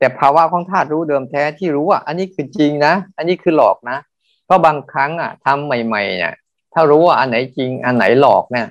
[0.03, 3.99] แต่ภาวะของธาตุรู้เดิมแท้ที่รู้ว่า อันนี้คือจริงนะ อันนี้คือหลอกนะ
[4.45, 6.35] เพราะบางครั้งอะทำใหม่ ๆ เนี่ย
[6.73, 8.67] ถ้ารู้ว่าอันไหนจริง อันไหนหลอกเนี่ย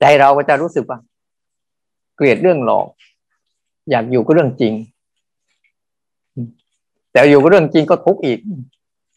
[0.00, 0.98] ใจเราก็จะรู้สึกว่า
[2.16, 2.86] เกลียดเรื่องหลอก
[3.90, 4.72] อยากอยู่ก็เรื่องจริง
[7.12, 8.38] แต่อยู่ก็เรื่องจริงก็ทุกข์อีก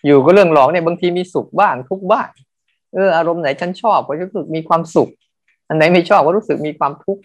[0.06, 2.28] อยู่ก็เรื่องหลอกเนี่ยบางทีมีสุขบ้างทุกข์บ้าง
[2.94, 5.10] เอออารมณ์ไหนฉันชอบก็รู้สึกมีความสุข
[5.68, 7.22] อันไหนไม่ชอบก็รู้สึกมีความทุกข์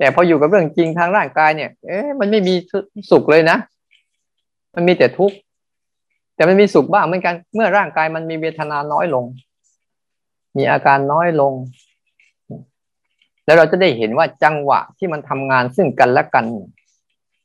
[0.00, 2.54] แต่พออยู่กับเรื่องจริงทางร่างกายเนี่ย เอ๊ะมันไม่มี
[3.10, 3.56] สุขเลยนะ
[4.74, 5.36] มันมีแต่ทุกข์
[6.34, 9.24] แต่มันมีสุขบ้างเหมือนกัน เมื่อร่างกายมันมีเวทนาน้อยลง
[10.56, 11.52] มีอาการน้อยลง
[13.44, 16.46] แล้วเราจะได้เห็นว่าจังหวะที่มันทำงานซึ่งกันและกัน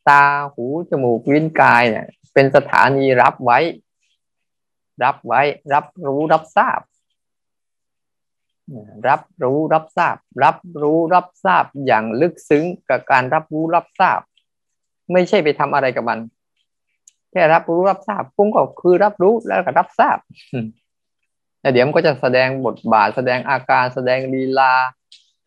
[0.09, 3.59] ตา หู จมูก ลิ้น กายเนี่ย เป็นสถานีรับไว้
[5.03, 5.41] รับไว้
[5.73, 6.79] รับรู้ รับทราบ
[9.07, 14.19] รับรู้รับทราบ รับรู้รับทราบอย่างลึกซึ้งกับการรับรู้รับทราบ
[15.13, 16.19] ไม่ใช่ไปทำอะไรกับมัน
[17.31, 20.17] แค่รับรู้รับทราบปุ้งก็คือรับรู้แล้วก็รับทราบ
[21.61, 24.73] แต่เดี๋ยวมันก็จะแสดงบทบาท แสดงอาการแสดงลีลา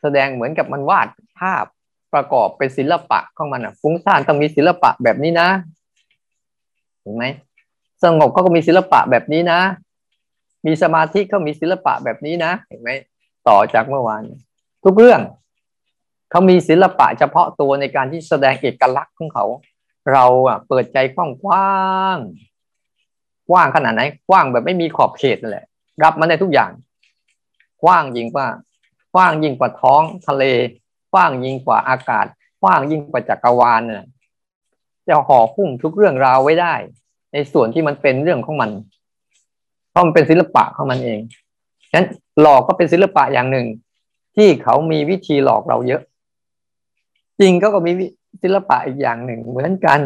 [0.02, 1.64] แสดงเหมือนกับมันวาดภาพ
[2.14, 5.48] ประกอบเป็นศิลปะของมันอะฟุ้งซ่านต้องมีศิลปะแบบนี้นะ
[7.02, 7.24] เห็นไหม
[8.04, 9.60] สงบเขาก็มีศิลปะแบบนี้นะ
[10.66, 12.90] มีสมาธิเขามีศิลปะแบบนี้นะเห็นไหม
[13.48, 14.22] ต่อจากเมื่อวาน
[14.84, 15.20] ทุกเรื่อง
[16.30, 19.44] เขามีศิลปะเฉพาะตัวในการที่แสดงเอกลักษณ์ของเขา
[20.12, 22.18] เราอะเปิดใจกว้างกว้าง
[23.48, 25.66] กว้างขนาดไหนกว้างแบบไม่มีขอบเขตนั่นแหละ
[26.02, 26.70] รับมันได้ทุกอย่าง
[27.82, 28.48] กว้างยิ่งกว่า
[29.14, 30.44] กว้างยิ่งกว่าท้องทะเล
[31.12, 32.26] กว้างยิ่งกว่าอากาศ
[32.62, 34.04] กว้างยิ่งกว่าจักรวาลเนี่ย
[35.08, 36.74] จะห่อหุ้มทุกเรื่องราวไว้ได้
[37.32, 38.70] ในส่วนที่มันเป็นเรื่องของมัน
[39.98, 41.20] ราะมันเป็นศิลปะของมันเอง
[41.90, 42.06] ฉะนั้น
[42.40, 43.66] หลอกก็เป็นศิลปะอย่างหนึ่ง
[44.36, 46.02] ที่เขามีวิธีหลอกเราเยอะ
[47.40, 47.92] จริงก็ก็มี
[48.42, 50.00] ศิลปะอีกอย่างหนึ่ง เหมือนกัน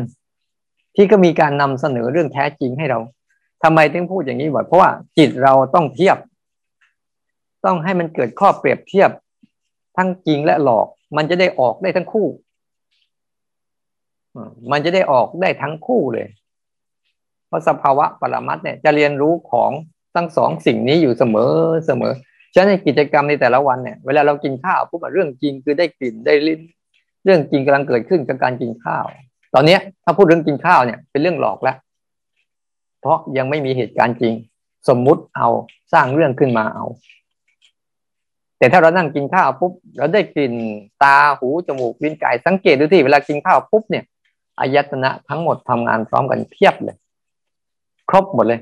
[0.94, 2.98] ที่ก็มีการนำเสนอเรื่องแท้จริงให้เรา
[3.62, 6.16] ทำไมถึงพูดอย่างนี้บ่อยเพราะว่าจิตเราต้องเทียบ
[7.64, 9.10] ต้องให้มันเกิดข้อเปรียบเทียบ
[9.96, 12.26] ทั้งจริงและหลอก มันจะได้ออกได้ทั้งคู่
[14.72, 16.26] มันจะได้ออกได้ทั้งคู่เลย
[17.52, 19.70] เพราะสภาวะปรมัตเนี่ยจะเรียนรู้ของ
[20.14, 21.52] ทั้งสองสิ่งนี้อยู่เสมอ
[21.86, 22.12] เสมอ
[22.54, 26.60] ฉะนั้นกิจกรรมในแต่ละวันเนี่ยเวลาเรากินข้าวปุ๊บเรื่องจริงคือได้กลิ่นได้ลิ้น
[27.24, 29.04] เรื่องจริงกำลังเกิดขึ้นกับการกินข้าว
[29.54, 31.76] ตอนนี้ถ้าพูดเรื่องกินข้าวเนี่ยเป็นเรื่องหลอกแล้ว
[33.00, 34.34] เพราะยังไม่มีเหตุการณ์จริง
[34.88, 35.48] สมมุติเอา
[35.92, 36.86] สร้างเรื่องขึ้นมาเอา
[38.58, 40.54] แต่ถ้าเรานั่งกินข้าวปุ๊บเราได้กลิ่น
[41.02, 44.04] ตาหูจมูกลิ้นกายสังเกตดูที่เวลากินข้าวปุ๊บเนี่ย
[44.58, 46.96] อายตนะทั้งหมดทำงานพร้อมกันเพียบเลย
[48.10, 48.60] ครบหมดเลย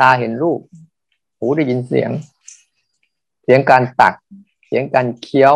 [0.00, 0.60] ตาเห็นรูป
[1.38, 2.10] หูได้ยินเสียง
[3.42, 4.14] เสียงการตัก
[4.66, 5.54] เสียงการเคี้ยว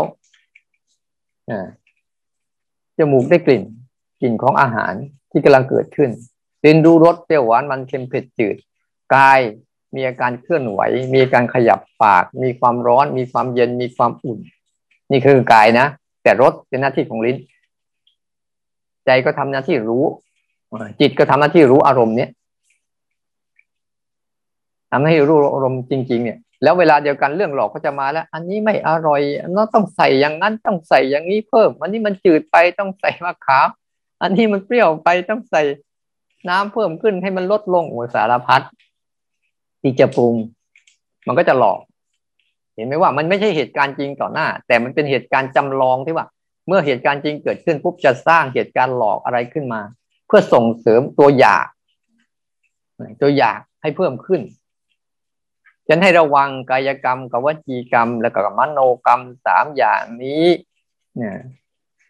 [2.99, 3.63] จมูกได้กลิ่น
[4.21, 4.93] กลิ่นของอาหาร
[5.31, 6.11] ที่กำลังเกิดขึ้น
[6.65, 8.57] ลิ้นดูรสเปรี้ยวหวานมันเค็มเผ็ดจืด
[9.15, 9.41] กาย
[9.95, 10.81] มีอาการเคลื่อนไหว
[11.15, 14.39] มีการขยับปาก มีความร้อน มีความเย็น มีความอุ่น
[15.11, 15.87] นี่คือกายนะ
[16.23, 17.37] แต่รสเป็นหน้าที่ของลิ้น
[19.07, 20.05] ใจก็ทำหน้าที่รู้
[21.01, 22.31] จิตก็ทำหน้าที่รู้อารมณ์เนี้ย
[24.97, 33.69] ทำให้รู้อารมณ์จริง ๆ เนี่ย แล้วเวลาเดียวกันเรื่องหลอกก็จะมาแล้ว อันนี้ไม่อร่อยนั่นต้องใส่อย่างนั้นต้องใส่อย่างนี้เพิ่ม อันนี้มันจืดไปต้องใส่มะขาม
[34.23, 35.63] อันนี้มันเปรี้ยวไปต้องใส่
[36.49, 38.63] น้ำเพิ่มขึ้นให้มันลดลงโอ้สารพัด
[39.83, 40.35] ที่จะปรุง
[41.27, 41.79] มันก็จะหลอก
[42.75, 46.27] เห็นไหมว่ามันไม่ใช่เหตุการณ์จริงต่อหน้า แต่มันเป็นเหตุการณ์จำลองที่ว่า
[46.69, 49.81] เมื่อเหตุการณ์จริงเกิดขึ้นปุ๊บจะสร้างเหตุการณ์หลอกอะไรขึ้นมา
[50.27, 51.67] เพื่อส่งเสริมตัวอยาก
[53.23, 54.41] ตัวอยากให้เพิ่มขึ้น
[55.89, 60.45] ฉันให้ระวังกายกรรมกับวจีกรรม และกับมโนกรรมสามอย่างนี้
[61.17, 61.37] เนี่ย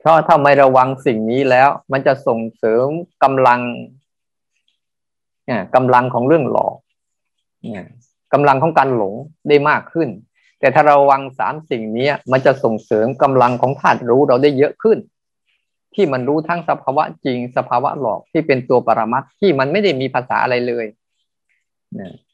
[0.01, 2.87] เพราะถ้าไม่ระวังสิ่งนี้แล้ว มันจะส่งเสริม
[3.25, 3.61] กำลัง
[5.47, 6.77] เนี่ยกำลังของเรื่องหลอก
[8.33, 9.15] กำลังของการหลง
[9.49, 10.09] ได้มากขึ้น
[10.61, 14.99] แต่ถ้าราวังสามสิ่งนี้มันจะส่งเสริมกำลังของธาตุรู้เราได้เยอะขึ้น
[15.95, 20.87] ที่มันรู้ทั้งสภาวะจริงสภาวะหลอกที่เป็นตัวปรมัตที่มันไม่ได้มีภาษาอะไรเลย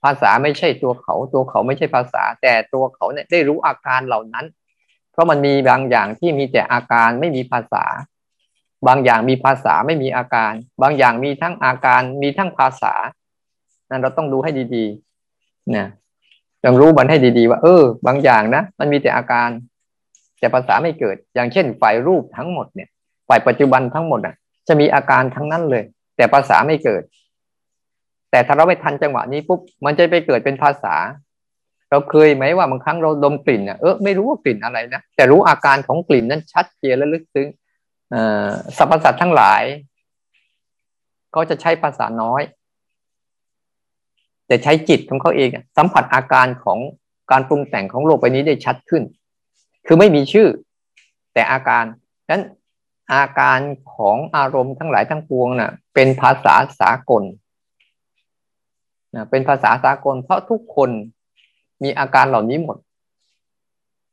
[0.03, 4.47] ภาษาไม่ใช่ตัวเขา ตัวเขาไม่ใช่ภาษา แต่ตัวเขาเนี่ยได้รู้อาการเหล่านั้น
[5.13, 7.85] เพราะมันมีบางอย่างที่มีแต่อาการไม่มีภาษา
[8.89, 12.95] บางอย่างมีภาษาไม่มีอาการ บางอย่างมีทั้งอาการมีทั้งภาษา
[13.91, 15.87] นั้นเราต้องดูให้ดีๆนะ
[16.65, 19.49] ต้องรู้มันให้ดีๆ ว่า เออ บางอย่างนะมันมีแต่อาการ
[20.39, 22.89] แต่ภาษาไม่เกิด อย่างเช่นฝ่ายรูปทั้งหมดเนี่ย
[23.29, 24.35] ฝ่ายปัจจุบันทั้งหมดอะ
[24.69, 25.85] จะมีอาการทั้งนั้นเลย
[26.17, 27.03] แต่ภาษาไม่เกิด
[28.31, 30.95] แต่ถ้าเราไม่ทันจังหวะนี้ปุ๊บมันจะไปเกิดเป็นภาษา
[31.91, 37.49] เราเคยไหมว่าบางครั้งเราดมกลิ่นอะเออไม่รู้ว่ากลิ่นอะไรนะแต่รู้อาการของกลิ่นนั้นชัดเจนและลึกซึ้ง
[38.77, 39.63] สรรพสัตว์ทั้งหลาย
[41.33, 42.43] เขาจะใช้ภาษาน้อย
[44.47, 46.79] แต่ใช้จิตของเขาเองสัมผัสอาการของ
[47.31, 49.03] การปรุงแต่งของโลกใบนี้ได้ชัดขึ้น
[49.87, 50.49] คือไม่มีชื่อ
[51.35, 51.85] แต่อาการ
[52.31, 52.43] นั้น
[53.15, 53.59] อาการ
[53.95, 57.23] ของอารมณ์ทั้งหลายทั้งปวงนะ่ะ เป็นภาษาสากล
[59.15, 60.91] นะเป็นภาษาสากลเพราะทุกคน
[61.83, 62.77] มีอาการเหล่านี้หมด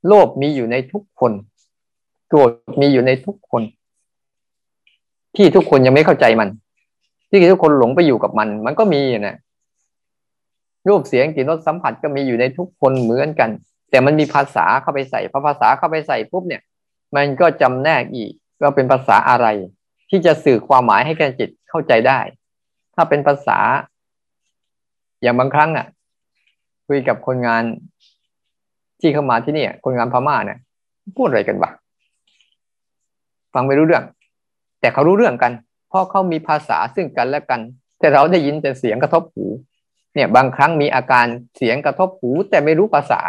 [0.07, 1.31] โลภมีอยู่ในทุกคน
[2.27, 3.63] โกรธมีอยู่ในทุกคน
[5.35, 6.49] ที่ทุกคนยังไม่เข้าใจมัน
[7.29, 9.35] ที่ทุกคนหลงไปอยู่กับมัน มันก็มีนะ
[10.87, 13.49] รูปเสียงกลิ่นรสสัมผัสก็มีอยู่ในทุกคนเหมือนกัน
[13.89, 16.61] แต่มันมีภาษาเข้าไปใส่พอภาษาเข้าไปใส่ปุ๊บเนี่ย
[17.15, 18.31] มันก็จำแนกอีก
[18.61, 19.47] ว่าเป็นภาษาอะไร
[20.09, 22.19] ที่จะสื่อความหมายให้แก่จิตเข้าใจได้
[22.95, 23.59] ถ้าเป็นภาษา
[25.21, 25.87] อย่างบางครั้งอะ
[26.87, 27.63] คุยกับคนงาน
[29.01, 30.59] ที่เข้ามาที่นี่คนงานพม่าเนี่ย
[31.17, 31.73] พูดอะไรกันบ้าง
[33.53, 34.03] ฟังไม่รู้เรื่อง
[34.79, 35.51] แต่เขารู้เรื่องกัน
[35.89, 37.61] เพราะเขามีภาษาซึ่งกันและกัน
[37.99, 39.45] แต่เราได้ยินแต่เสียงกระทบหู
[40.15, 41.25] เนี่ย บางครั้งมีอาการ
[41.57, 43.21] เสียงกระทบหู แต่ไม่รู้ภาษา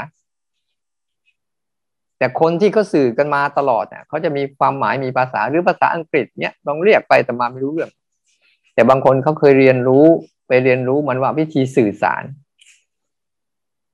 [2.18, 7.90] แต่คนที่เขาสื่อกันมาตลอดเนี่ยเขาจะมีความหมายมีภาษาหรือภาษาอังกฤษเนี่ยลองเรียกไปแต่มาไม่รู้เรื่อง
[8.74, 10.07] แต่บางคนเขาเคยเรียนรู้
[10.48, 12.22] ไปเรียนรู้มันว่าวิธีสื่อสาร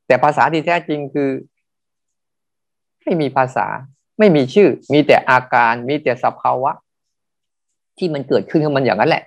[0.06, 1.30] แต่ภาษาที่แท้จริงคือ
[3.02, 3.66] ไม่มีภาษา
[4.18, 6.70] ไม่มีชื่อ มีแต่อาการ มีแต่สภาวะ
[7.98, 9.22] ที่มันเกิดขึ้นของมันอย่างนั้นแหละ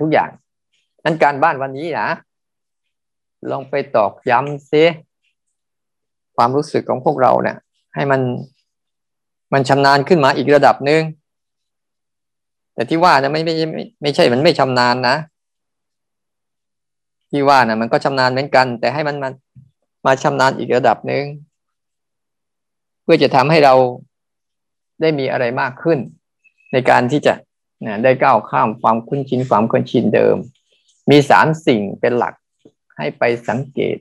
[0.00, 0.30] ทุกอย่าง
[1.04, 2.08] นั้นการบ้านวันนี้นะ
[3.50, 4.84] ลองไปตอกย้ำซิ
[6.36, 7.56] ความรู้สึกของพวกเราเนี่ย
[7.94, 8.20] ให้มัน
[9.52, 11.02] มันชำนาญขึ้นมาอีกระดับหนึ่ง
[12.74, 15.16] แต่ที่ว่านะไม่ไม่ไม่ไม่ใช่มันไม่ชำนาญนะ
[17.30, 19.30] ที่ว่านะมันก็ชำนาญเหมือนกัน แต่ให้มันมา
[20.06, 21.24] มาชำนาญอีกระดับหนึ่ง
[23.02, 23.74] เพื่อจะทำให้เรา
[25.00, 25.98] ได้มีอะไรมากขึ้น
[26.72, 27.34] ในการที่จะ
[28.04, 30.36] ได้ก้าวข้ามความคุ้นชินความคุ้นชินเดิม
[31.10, 32.34] มีสามสิ่งเป็นหลัก
[32.96, 33.96] ให้ไปสังเกต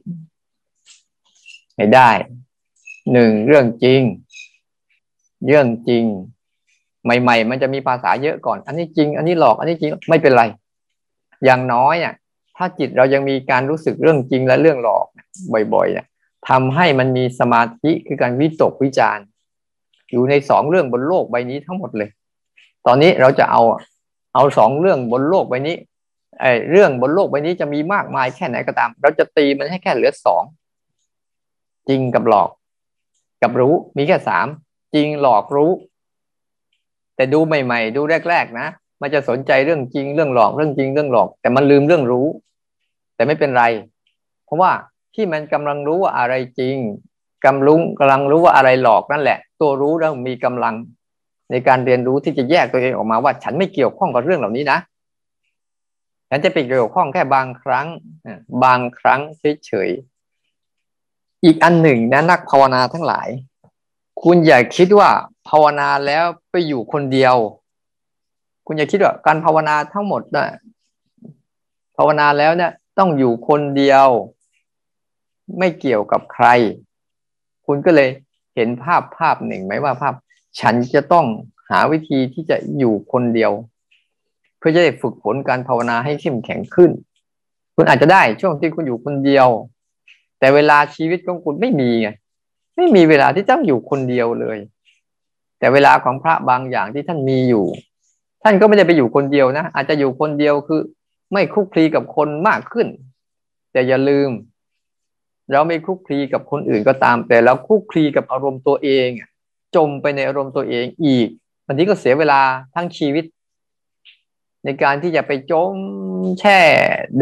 [1.76, 2.10] ให้ได้
[3.14, 4.02] หนึ่งเรื่องจริง
[5.48, 6.04] เรื่องจริง
[7.04, 10.44] ใหม่ ๆ มันจะมีภาษาเยอะก่อน อันนี้จริง อันนี้หลอก อันนี้จริงไม่เป็นไร
[11.46, 12.14] อย่างน้อยอะ
[12.58, 15.06] ถ้าจิตเรายังมีการรู้สึกเรื่องจริงและเรื่องหลอก
[15.74, 16.06] บ่อยๆเนี่ย
[16.50, 19.26] ทำให้มันมีสมาธิคือการวิตกวิจารณ์
[20.12, 22.10] อยู่ในสองเรื่องบนโลกใบนี้ทั้งหมดเลย
[22.86, 23.62] ตอนนี้เราจะเอา
[24.36, 25.76] เอาสองเรื่องบนโลกใบนี้
[26.42, 30.44] ไอ้เรื่องบนโลกใบนี้จะมีมากมายแค่ไหนก็ตาม เราจะตีมันให้แค่เหลือสอง
[31.90, 32.50] จริงกับหลอก
[33.42, 34.48] กับรู้มีแค่สาม
[34.94, 35.72] จริงหลอกรู้
[37.16, 38.68] แต่ดูใหม่ ๆ ดูแรก ๆ นะ
[39.04, 42.28] มันจะสนใจเรื่องจริงเรื่องหลอกเรื่องจริงเรื่องหลอก แต่มันลืมเรื่องรู้
[43.16, 43.64] แต่ไม่เป็นไร
[44.46, 44.72] เพราะว่า
[45.16, 46.76] ที่มันกำลังรู้ว่าอะไรจริง
[47.46, 50.76] กำลุงกำลังรู้ว่าอะไรหลอกนั่นแหละ ตัวรู้แล้วมีกำลัง
[51.52, 54.80] ในการเรียนรู้ที่จะแยกตัวเองออกมาว่า ฉันไม่เกี่ยวข้องกับเรื่องเหล่านี้นะ
[56.30, 57.88] ฉันจะไปเกี่ยวข้องแค่บางครั้ง
[58.64, 59.22] บางครั้ง
[59.66, 63.28] เฉยๆอีกอันหนึ่งนะนักภาวนาทั้งหลาย
[64.24, 65.10] คุณอย่าคิดว่า
[65.50, 67.36] ภาวนาแล้วไปอยู่คนเดียว
[68.66, 70.46] คุณอย่าคิดว่าการภาวนาทั้งหมดนะ
[71.98, 74.08] ภาวนาแล้วเนี่ย ต้องอยู่คนเดียว
[75.58, 76.48] ไม่เกี่ยวกับใคร
[77.66, 78.10] คุณก็เลย
[78.56, 80.14] เห็นภาพภาพหนึ่งไหมว่าภาพ
[80.60, 81.26] ฉันจะต้อง
[81.70, 83.52] หาวิธีที่จะอยู่คนเดียว
[84.58, 86.92] เพื่อจะได้ฝึกฝนการภาวนาให้เข้มแข็งขึ้น
[87.76, 89.48] คุณอาจจะได้ช่วงที่คุณอยู่คนเดียว
[90.40, 92.10] แต่เวลาชีวิตของคุณไม่มีไง
[92.76, 94.58] ไม่มีเวลาที่ต้องอยู่คนเดียวเลย
[95.60, 97.66] แต่เวลาของพระบางอย่างที่ท่านมีอยู่
[98.44, 100.82] ท่านก็ไม่ได้ไปอยู่คนเดียวนะ อาจจะอยู่คนเดียวคือ
[101.34, 102.88] ไม่คุกคลีกับคนมากขึ้น
[103.72, 104.30] แต่อย่าลืม
[105.52, 109.08] เราไม่คุกคลีกับคนอื่นก็ตาม แต่เราคุกคลีกับอารมณ์ตัวเอง
[109.76, 111.28] จมไปในอารมณ์ตัวเองอีก
[111.66, 112.42] วันนี้ก็เสียเวลา
[112.76, 113.26] ทั้งชีวิต
[114.66, 115.76] ในการที่จะไปจม
[116.40, 116.60] แช่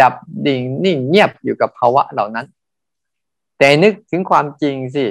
[0.02, 0.14] ดับ
[0.46, 2.48] ดิ่งนิ่งเงียบอยู่กับภาวะเหล่านั้น
[3.58, 5.06] แต่นึกถึงความจริงสิ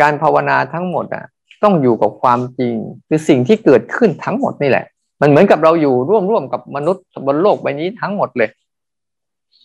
[0.00, 1.24] การภาวนาทั้งหมดอะ
[1.62, 2.74] ต้องอยู่กับความจริง
[3.08, 4.84] คือสิ่งที่เกิดขึ้นทั้งหมดนี่แหละ
[5.20, 8.50] มันเหมือนกับเราอยู่ร่วมร่วมกับมนุษย์บนโลกใบนี้ทั้งหมดเลย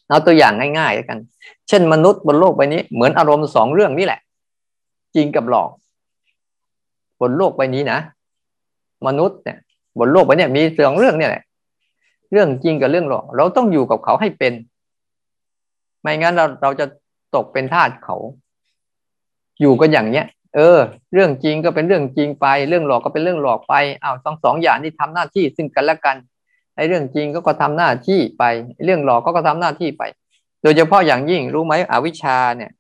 [0.10, 1.17] เอาตัวอย่างง่ายๆแล้วกัน
[1.67, 4.19] เช่นมนุษย์บนโลกใบนี้ เหมือนอารมณ์สองเรื่องนี่แหละ
[5.15, 5.69] จริงกับหลอก
[7.19, 7.99] บนโลกใบนี้นะ
[9.08, 9.58] มนุษย์เนี่ย
[9.99, 11.43] บนโลกใบนี้มีสองเรื่องนี่แหละ
[12.32, 14.54] เรื่องจริงกับเรื่องหลอก เราต้องอยู่กับเขาให้เป็น
[16.02, 16.86] ไม่งั้นเราเราจะ
[17.36, 18.15] ตกเป็นทาสเขา
[19.62, 20.25] อยู่กันอย่างเนี้ย
[20.56, 20.80] เออ
[21.14, 26.18] เรื่องจริงก็เป็นเรื่องจริงไป เรื่องหลอกก็เป็นเรื่องหลอกไปอ้าวสองสองอย่างที่ทำหน้าที่ซึ่งกันและกัน
[26.76, 28.44] ไอ้เรื่องจริงก็ก็ทำหน้าที่ไป
[28.86, 30.04] เรื่องหลอกก็ก็ทำหน้าที่ไป
[30.64, 32.72] โดยเฉพาะอย่างยิ่งรู้ไหมอวิชชาเนี่ย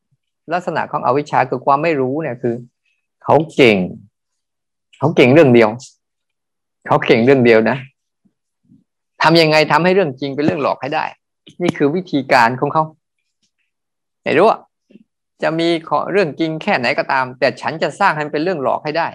[0.53, 2.55] ลักษณะของอวิชชาคือความไม่รู้เนี่ยคือ
[3.23, 3.77] เขาเก่ง
[4.99, 5.69] เขาเก่งเรื่องเดียว
[6.87, 7.77] เขาเก่งเรื่องเดียวนะ
[9.21, 11.05] ทำยังไงทำให้เรื่องจริงเป็นเรื่องหลอกให้ได้
[11.63, 12.83] นี่คือวิธีการของเขา
[14.23, 14.57] เห็นรู้ว่า
[15.43, 15.69] จะมี
[16.11, 19.07] เรื่องจริงแค่ไหนก็ตาม แต่ฉันจะสร้างให้เป็นเรื่องหลอกให้ได้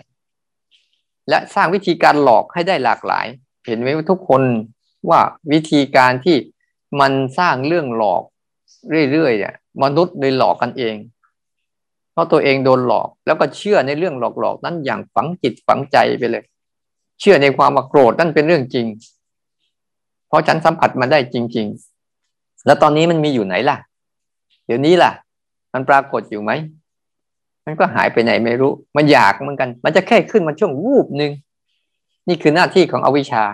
[1.28, 3.26] และสร้างวิธีการหลอกให้ได้หลากหลาย
[3.66, 4.42] เห็นไหมทุกคน
[5.08, 5.20] ว่า
[5.52, 6.36] วิธีการที่
[7.00, 8.22] มันสร้างเรื่องหลอก
[9.12, 10.96] เรื่อยๆเนี่ยมนุษย์โดยหลอกกันเอง
[12.12, 16.44] เพราะตัวเองโดนหลอกแล้วก็เชื่อในเรื่องหลอกๆนั้นอย่างฝังจิตฝังใจไปเลย
[17.20, 18.86] เชื่อในความโกรธนั่นเป็นเรื่องจริง
[20.28, 21.66] เพราะฉันสัมผัสมาได้จริง
[22.16, 23.76] ๆ แล้วตอนนี้มันมีอยู่ไหนล่ะ
[24.66, 25.10] เดี๋ยวนี้ล่ะ
[25.74, 26.52] มันปรากฏอยู่ไหม
[27.66, 31.32] มันก็หายไปไหนไม่รู้ มันอยากเหมือนกัน มันจะแค่ขึ้นมาช่วงวูบหนึ่ง
[32.28, 33.44] นี่คือหน้าที่ของอวิชชา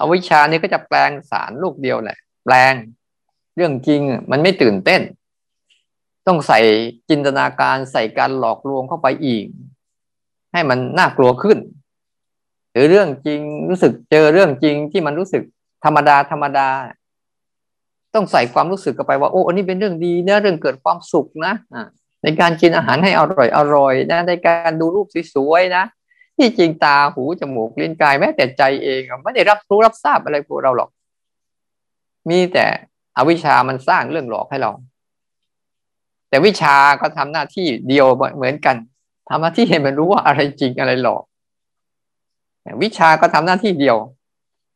[0.00, 2.74] อวิชานี่ก็จะแปลงสารลูกเดียวแหละ แปลง
[3.56, 5.00] เรื่องจริงมันไม่ตื่นเต้น
[6.26, 6.60] ต้องใส่
[7.08, 9.46] จินตนาการใส่การหลอกลวงเข้าไปอีก
[10.52, 11.58] ให้มันน่ากลัวขึ้น
[12.72, 15.42] หรือเรื่องจริงรู้สึกเจอเรื่องจริงที่มันรู้สึก
[15.84, 16.68] ธรรมดาธรรมดา
[18.14, 21.54] ต้องใส่ความรู้สึกเข้าไปว่าโอ้อันนี้เป็นเรื่องดีนะเรื่องเกิดความสุขนะ
[22.22, 25.84] ในการกินอาหารให้อร่อยอร่อยนะในการดูรูปสวยๆนะ
[26.36, 30.90] ที่จริงตาหูจมูกลิ้นกายแม้แต่ใจเองไม่ได้รับรู้รับทราบอะไรพวกเราหรอก
[32.30, 32.66] มีแต่
[33.16, 34.70] อวิชามันสร้างเรื่องหลอกให้เรา
[36.28, 38.76] แต่วิชาก็ทำหน้าที่เดียวเหมือนกัน
[39.28, 41.22] ทำหน้าที่ให้มันรู้ว่าอะไรจริงอะไรหลอก
[42.82, 43.96] วิชาก็ทำหน้าที่เดียว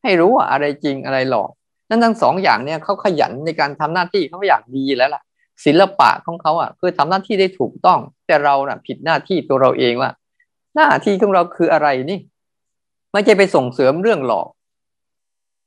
[0.02, 1.50] ให้รู้ว่าอะไรจริงอะไรหลอก
[1.94, 5.22] นั่นทั้งสองอย่างเนี่ยเขาขยันในการทำหน้าที่เขาอยากดีแล้วล่ะ
[5.64, 10.10] ศิลปะของเขาอะคือทำหน้าที่ได้ถูกต้อง แต่เราน่ะ ผิดหน้าที่ตัวเราเองว่า
[10.76, 12.18] หน้าที่ของเราคืออะไรนี่
[13.12, 14.48] ไม่ใช่ไปส่งเสริมเรื่องหลอก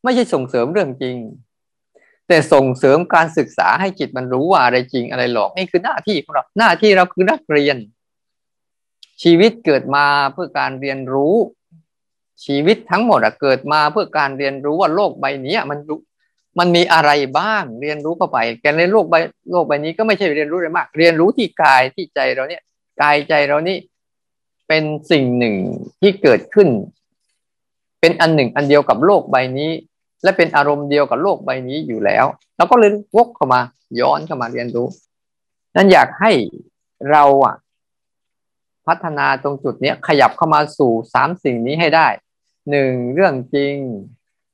[0.04, 1.18] ไม่ใช่ส่งเสริมเรื่องจริง
[2.28, 7.78] แต่ส่งเสริมการศึกษาให้จิตมันรู้ว่าอะไรจริงอะไรหลอกนี่คือหน้าที่ของเรา หน้าที่เราคือนักเรียน
[9.24, 11.36] ชีวิตเกิดมาเพื่อการเรียนรู้
[12.46, 15.78] ชีวิตทั้งหมดอะเกิดมาเพื่อการเรียนรู้ว่าโลกใบนี้มัน
[16.60, 19.15] มันมีอะไรบ้างเรียนรู้เข้าไปแกในโลกใบ
[19.52, 22.62] โลกใบนี้ก็ไม่ใช่เรียนรู้อะไรมาก เรียนรู้ที่กายที่ใจเราเนี่ย
[23.02, 23.78] กายใจเรานี่
[24.67, 25.56] เป็นสิ่งหนึ่ง
[26.02, 26.67] ที่เกิดขึ้น
[28.02, 29.72] เป็นอันหนึ่งอันเดียวกับโลกใบนี้
[30.24, 32.26] และเป็นอารมณ์เดียวกับโลกใบนี้อยู่แล้ว
[32.58, 33.62] เราก็เลยวกเข้ามา
[34.00, 34.88] ย้อนเข้ามาเรียนรู้
[35.76, 36.32] นั้นอยากให้
[37.12, 37.56] เราอะ
[38.88, 42.08] พัฒนาตรงจุดเนี้ยขยับเข้ามาสู่สามสิ่งนี้ให้ได้
[42.72, 43.76] หนึ่งเรื่องจริง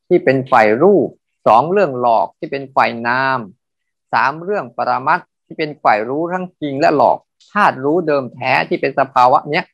[0.07, 1.09] ที่เป็นฝ่ายรูป
[1.47, 3.39] สองเรื่องหลอกที่เป็นฝ่ายนาม
[4.13, 7.17] สามเรื่องปรมัตที่เป็นฝ่ายรู้ทั้งจริงและหลอก
[7.51, 9.65] ธาตุรู้เดิมแท้ที่เป็นสภาวะเนี้ย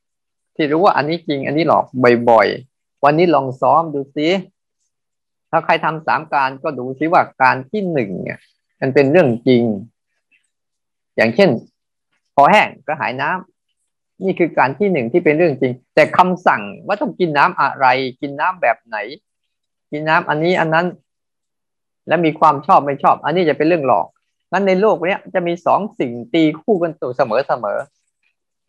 [0.56, 1.86] ที่รู้ว่าอันนี้จริง อันนี้หลอก
[2.30, 4.30] บ่อยๆ วันนี้ลองซ้อมดูซิ
[5.52, 8.40] ถ้าใครทำสามการก็ดูซิว่าการที่หนึ่งเนี่ย
[8.80, 9.64] มันเป็นเรื่องจริง
[11.16, 11.50] อย่างเช่น
[12.36, 17.86] คอแห้งก็หายน้ำนี่คือการที่หนึ่งที่เป็นเรื่องจริง แต่คำสั่งว่าต้องกินน้ำอะไร
[18.22, 18.98] กินน้ำแบบไหน
[19.92, 20.86] กินน้ำอันนี้อันนั้น
[22.10, 24.08] และมีความชอบไม่ชอบ อันนี้จะเป็นเรื่องหลอก
[24.52, 27.78] งั้นในโลกนี้จะมีสองสิ่งตีคู่กันตัวเสมอเสมอ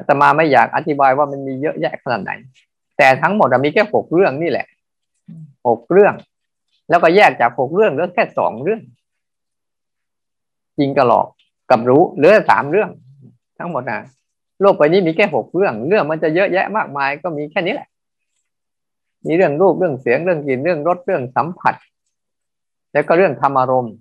[0.06, 2.32] แต่มาไม่อยากอธิบายว่ามันมีเยอะแยะขนาดไหน
[2.96, 4.66] แต่ทั้งหมดมีแค่หกเรื่องนี่แหละ
[5.66, 6.14] หกเรื่อง
[6.88, 8.80] แล้วก็แยกจากหกเรื่องเหลือแค่สองเรื่อง
[10.78, 11.26] จริงกับหลอก
[11.70, 12.90] กับรู้เหลือสามเรื่อง
[13.58, 14.00] ทั้งหมดนะ
[14.60, 17.88] โลกใบนี้มีแค่หกเรื่อง เรื่องมันจะเยอะแยะมากมายก็มีแค่นี้แหละ
[19.26, 21.74] มีเรื่องรูปเรื่องเสียงเรื่องกลิ่นเรื่องรสเรื่องสัมผัส
[22.92, 23.94] แล้วก็เรื่องธรรมารมณ์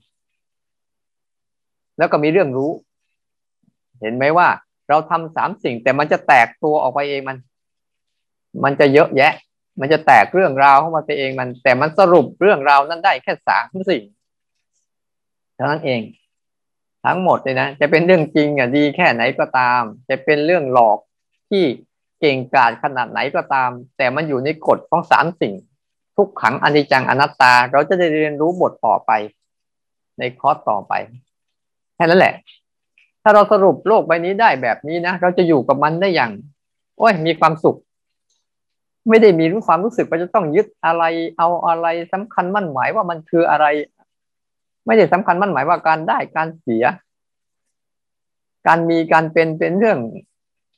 [1.98, 2.72] แล้วก็มีเรื่องรู้
[4.02, 4.48] เห็นไหมว่า
[4.90, 7.38] เราทำสามสิ่งแต่มันจะแตกตัวออกไปเองมัน
[8.64, 9.34] มันจะเยอะแยะ
[9.80, 14.04] มันจะแตกเรื่องราวเข้ามาเองมัน แต่มันสรุปเรื่องราวนั้นได้แค่สามสิ่ง
[15.56, 16.02] เท่านั้นเอง
[17.06, 21.00] ทั้งหมดเลยนะ จะเป็นเรื่องจริงอะดีแค่ไหนก็ตาม จะเป็นเรื่องหลอก
[21.50, 21.64] ที่
[22.20, 25.54] เก่งกาจขนาดไหนก็ตาม แต่มันอยู่ในกฎของสามสิ่ง
[26.20, 29.12] ทุกขังอนิจจังอนัตตา เราจะได้เรียนรู้บทต่อไป
[30.20, 30.94] ในคอร์สต่อไป
[31.96, 32.34] แค่นั้นแหละ
[33.24, 36.32] ถ้าเราสรุปโลกใบนี้ได้แบบนี้นะเราจะอยู่กับมันได้อย่าง
[36.98, 37.78] โอ้ย มีความสุข
[39.10, 41.04] ไม่ได้มีรู้ความรู้สึกว่าจะต้องยึดอะไร
[41.38, 43.66] เอาอะไรสำคัญมั่นหมายว่ามันคืออะไร
[44.86, 46.84] ไม่ได้สำคัญมั่นหมายว่าการได้การเสีย
[48.68, 50.00] การมีการเป็นเป็นเรื่อง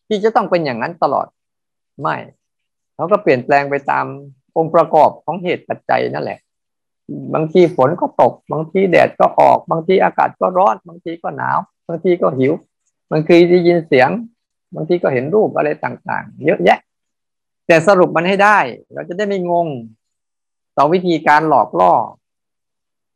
[0.08, 1.28] ที่จะต้องเป็นอย่างนั้นตลอด
[2.02, 2.16] ไม่
[2.96, 4.06] เขาก็เปลี่ยนแปลงไปตาม
[4.58, 6.40] องค์ประกอบของเหตุปัจจัยนั่นแหละ
[7.34, 12.54] บางทีฝนก็ตก บางทีแดดก็ออก บางทีอากาศก็ร้อน บางทีก็หนาว บางทีก็หิว
[13.12, 14.10] บางทีได้ยินเสียง
[14.76, 16.80] บางทีก็เห็นรูปอะไรต่างๆ เยอะแยะ
[17.68, 18.58] แต่สรุปมันให้ได้
[18.94, 19.68] เราจะได้ไม่งง
[20.78, 21.94] ต่อวิธีการหลอกล่อ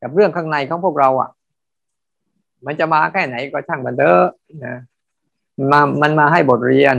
[0.02, 1.30] กับเรื่องข้างในของพวกเราอะ
[2.66, 4.26] มันจะมาแค่ไหนก็ช่างมันเถอะ
[4.66, 4.76] นะ
[5.72, 6.96] มามันมาให้บทเรียน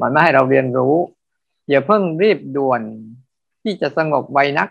[0.00, 0.94] มันมาให้เราเรียนรู้
[1.68, 2.80] อย่าเพิ่งรีบด่วน
[3.68, 4.68] ที่จะสงบไวนัก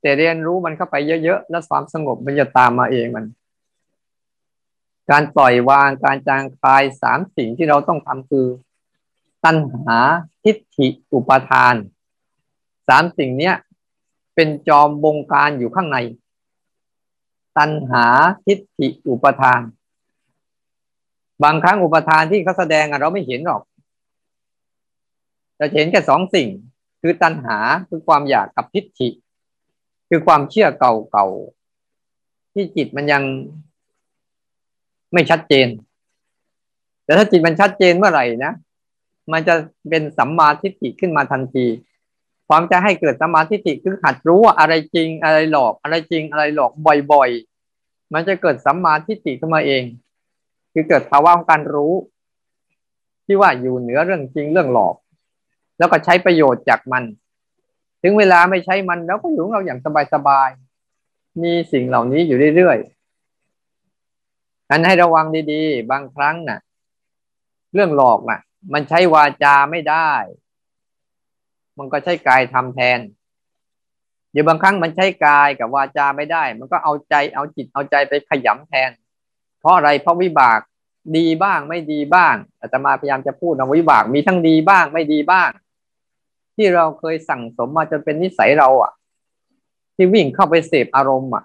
[0.00, 3.26] แต่เรียนรู้มันเข้าไปเยอะๆ แล้วความสงบมันจะตามมาเองมัน
[5.10, 8.46] การปล่อยวางการจางคลายสามสิ่งที่เราต้องทำคือ
[9.44, 9.98] ตัณหา
[10.44, 11.74] ทิฏฐิอุปทาน
[12.88, 13.54] สามสิ่งเนี้ย
[14.34, 15.98] เป็นจอมบงการอยู่ข้างใน
[17.58, 18.04] ตัณหา
[18.46, 19.60] ทิฏฐิอุปทาน
[21.42, 23.62] บางครั้งอุปทานที่เขาแสดงเราไม่เห็นหรอก
[25.56, 26.48] เราเห็นแค่สองสิ่ง
[27.08, 29.08] คือตัณหาคือความอยากกับทิฏฐิ
[30.08, 33.22] คือความเชื่อเก่าๆที่จิตมันยัง
[35.12, 35.68] ไม่ชัดเจน
[37.04, 38.52] แต่ถ้าจิตมันชัดเจนเมื่อไหร่นะ
[39.32, 39.54] มันจะ
[39.88, 41.66] เป็นสัมมาทิฏฐิขึ้นมาทันที
[42.48, 46.70] ความจะให้เกิดสัมมาทิฏฐิคือหัดรู้ว่าอะไรจริงอะไรหลอก อะไรจริงอะไรหลอก
[47.12, 49.82] บ่อยๆ มันจะเกิดสัมมาทิฏฐิขึ้นมาเอง
[50.72, 51.92] คือเกิดภาวะของการรู้
[53.26, 54.94] ที่ว่าอยู่เหนือเรื่องจริงเรื่องหลอก
[55.78, 57.04] แล้วก็ใช้ประโยชน์จากมัน
[58.02, 59.80] ถึงเวลาไม่ใช้มันแล้วก็อยู่ของเราอย่าง
[60.12, 66.60] สบายๆ มีสิ่งเหล่านี้อยู่เรื่อยๆนั้นให้ระวังดีๆ บางครั้งนะ่ะ
[67.74, 68.40] เรื่องหลอกน่ะ
[68.72, 70.10] มันใช้วาจาไม่ได้
[71.78, 73.00] มันก็ใช้กายทำแทน
[74.32, 78.90] เดี๋ยวบางครั้งมันใช้กายกับวาจาไม่ได้ มันก็เอาใจเอาจิตเอาใจไปขยำแทน
[79.60, 80.60] เพราะอะไรเพราะวิบาก
[81.16, 85.50] ดีบ้างไม่ดีบ้างอาตมาพยายามจะพูดนะวิบากมีทั้งดีบ้างไม่ดีบ้าง
[86.56, 88.92] ที่เราเคยสั่งสมมาจนเป็นนิสัยเราอะ
[89.96, 91.44] ที่วิ่งเข้าไปเสพอารมณ์อะ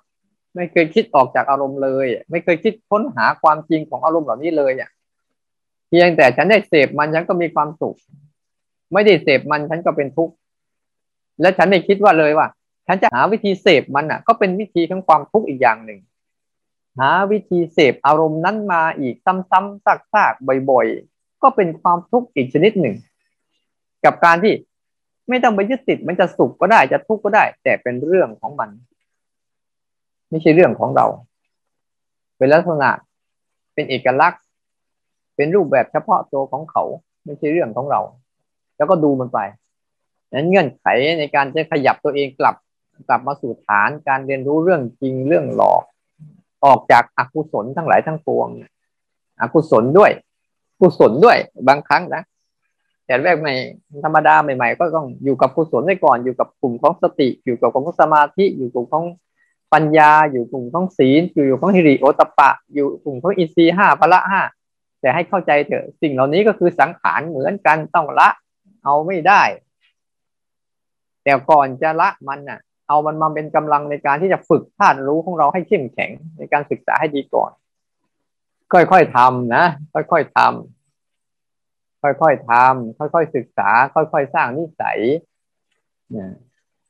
[0.55, 4.89] ไม่เคยคิดออกจากอารมณ์เลย ไม่เคยคิดค้นหาความจริงของอารมณ์เหล่านี้เลยอะ
[5.87, 7.95] เพียงแต่ฉันได้เสพมันฉันก็มีความสุข
[8.93, 10.33] ไม่ได้เสพมันฉันก็เป็นทุกข์
[11.41, 12.47] และฉันไม่คิดว่าเลยว่า
[12.87, 15.99] ฉันจะหาวิธีเสพมันอะ ก็เป็นวิธีของความทุกข์อีกอย่างหนึ่ง
[16.99, 22.95] หาวิธีเสพอารมณ์นั้นมาอีกซ้ำๆซากๆบ่อยๆ ก็เป็นความทุกข์อีกชนิดหนึ่ง
[24.05, 24.53] กับการที่
[25.31, 28.69] ไม่ต้องไปยึดติดมันจะสุขก็ได้จะทุกข์ก็ได้ แต่เป็นเรื่องของมัน
[30.29, 31.05] ไม่ใช่เรื่องของเรา
[32.37, 32.89] เป็นลักษณะ
[33.73, 34.41] เป็นเอกลักษณ์
[35.35, 36.83] เป็นรูปแบบเฉพาะตัวของเขา
[37.25, 38.01] ไม่ใช่เรื่องของเรา
[38.77, 39.39] แล้วก็ดูมันไป
[40.33, 40.85] นั้นเงื่อนไข
[41.19, 42.55] ในการจะขยับตัวเองกลับ
[43.07, 45.83] กลับมาสู่ฐานการเรียนรู้เรื่องจริงเรื่องหลอก
[46.65, 48.47] ออกจากอกุศลทั้งหลายทั้งปวง
[49.41, 50.11] อกุศลด้วย
[50.79, 52.21] กุศลด้วยบางครั้งนะ
[53.11, 53.53] แต่แรกใหม่
[54.03, 59.03] ธรรมดาใหม่ ๆ ก็ต้องอยู่กับกุศลไว้ก่อนอยู่กับกลุ่มของสติ อยู่กับกลุ่มของสมาธิอยู่กลุ่มของ
[59.73, 64.41] ปัญญา อยู่กลุ่มของศีลอยู่อยู่ของฮิริโอตปะ อยู่กลุ่มของอินทรีห้าพละห้า
[65.01, 68.29] แต่ให้เข้าใจเถอะสิ่งเหล่านี้ก็คือสังขารเหมือนกันต้องละ
[68.83, 69.41] เอาไม่ได้
[71.23, 77.51] แต่ก่อนจะละมันน่ะ เอามันมาเป็นกำลังในการที่จะฝึกธาตุรู้ของเราให้เข้มแข็งในการศึกษาให้ดีก่อน
[78.73, 80.80] ค่อยๆทำนะ ค่อยๆทำ
[82.01, 84.99] ค่อยๆทำค่อยๆศึกษา ค่อยๆสร้างนิสัย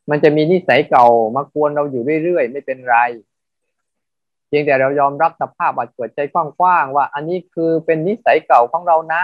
[0.09, 2.97] มันจะมีนิสัยเก่ามากวนเราอยู่เรื่อยๆ ไม่เป็นไร
[4.47, 9.23] เพียงแต่เรายอมรับสภาพบัดเปิดใจกว้างๆว่า อันนี้คือเป็นนิสัยเก่าของเรานะ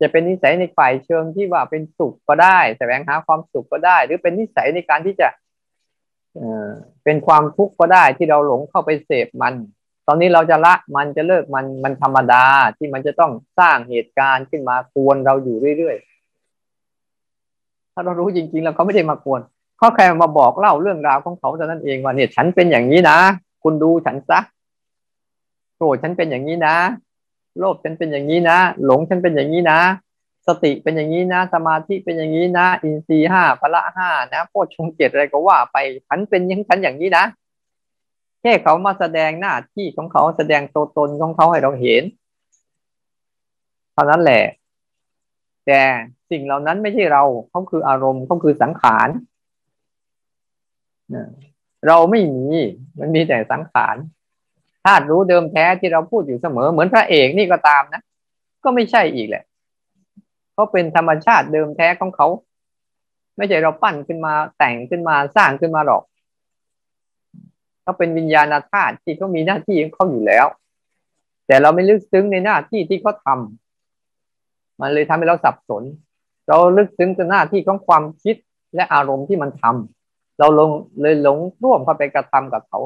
[0.00, 5.28] จะเป็นนิสัยในฝ่ายเชิงที่ว่าเป็นสุขก็ได้แสวงหาความสุขก็ได้ หรือเป็นนิสัยในการที่จะ
[7.04, 9.54] เป็นความทุกข์ก็ได้ที่เราหลงเข้าไปเสพมัน
[10.06, 12.44] ตอนนี้เราจะละมันจะเลิกมันมันธรรมดา
[12.76, 19.40] ที่มันจะต้องสร้างเหตุการณ์ขึ้นมาควรเราอยู่เรื่อยๆ ถ้าเรารู้จริงๆ แล้วเขาไม่ได้มาควร
[19.78, 23.18] เขาแค่มาบอกเล่าเรื่องราวของเขาแต่นั้นเองว่าเนี่ยฉันเป็นอย่างนี้นะ
[23.62, 24.38] คุณดูฉันซะ
[25.76, 26.74] โกรธฉันเป็นอย่างนี้นะ
[27.58, 29.78] โลภฉันเป็นอย่างนี้นะ หลงฉันเป็นอย่างนี้นะ
[30.46, 35.76] สติเป็นอย่างนี้นะ สมาธิเป็นอย่างนี้นะ อินทรีห้าพละห้านะโพชงเจตอะไรก็ว่าไป
[36.08, 37.24] ฉันเป็นยังฉันอย่างนี้นะ
[38.42, 42.02] แค่เขามาแสดงหน้าที่ของเขาแสดงตัวตนของเขาให้เราเห็น
[43.92, 44.44] เท่านั้นแหละ
[45.66, 45.80] แต่
[46.30, 49.08] สิ่งเหล่านั้นไม่ใช่เราเขาคืออารมณ์เขาคือสังขาร
[51.86, 52.46] เราไม่มี
[52.98, 53.96] มันมีแต่สังขาร
[54.84, 58.02] ธาตุรู้เดิมแท้ที่เราพูดอยู่เสมอ เหมือนพระเอกนี่ก็ตามนะ
[58.64, 59.44] ก็ไม่ใช่อีกแหละ
[60.52, 62.26] เขาเป็นธรรมชาติเดิมแท้ของเขา
[63.36, 66.02] ไม่ใช่เราปั้นขึ้นมาแต่งขึ้นมาสร้างขึ้นมาหรอก
[67.82, 70.46] เขาเป็นวิญญาณธาตุที่เขามีหน้าที่ของเขาอยู่แล้ว
[71.46, 73.38] แต่เราไม่ลึกซึ้งในหน้าที่ที่เขาทา
[74.80, 75.82] มันเลยทำให้เราสับสน
[76.48, 78.36] เราลึกซึ้งในหน้าที่ของความคิด
[78.74, 80.70] และอารมณ์ที่มันทำเราลง
[81.00, 82.78] เลยหลงร่วมเข้าไปกระทำกับเขา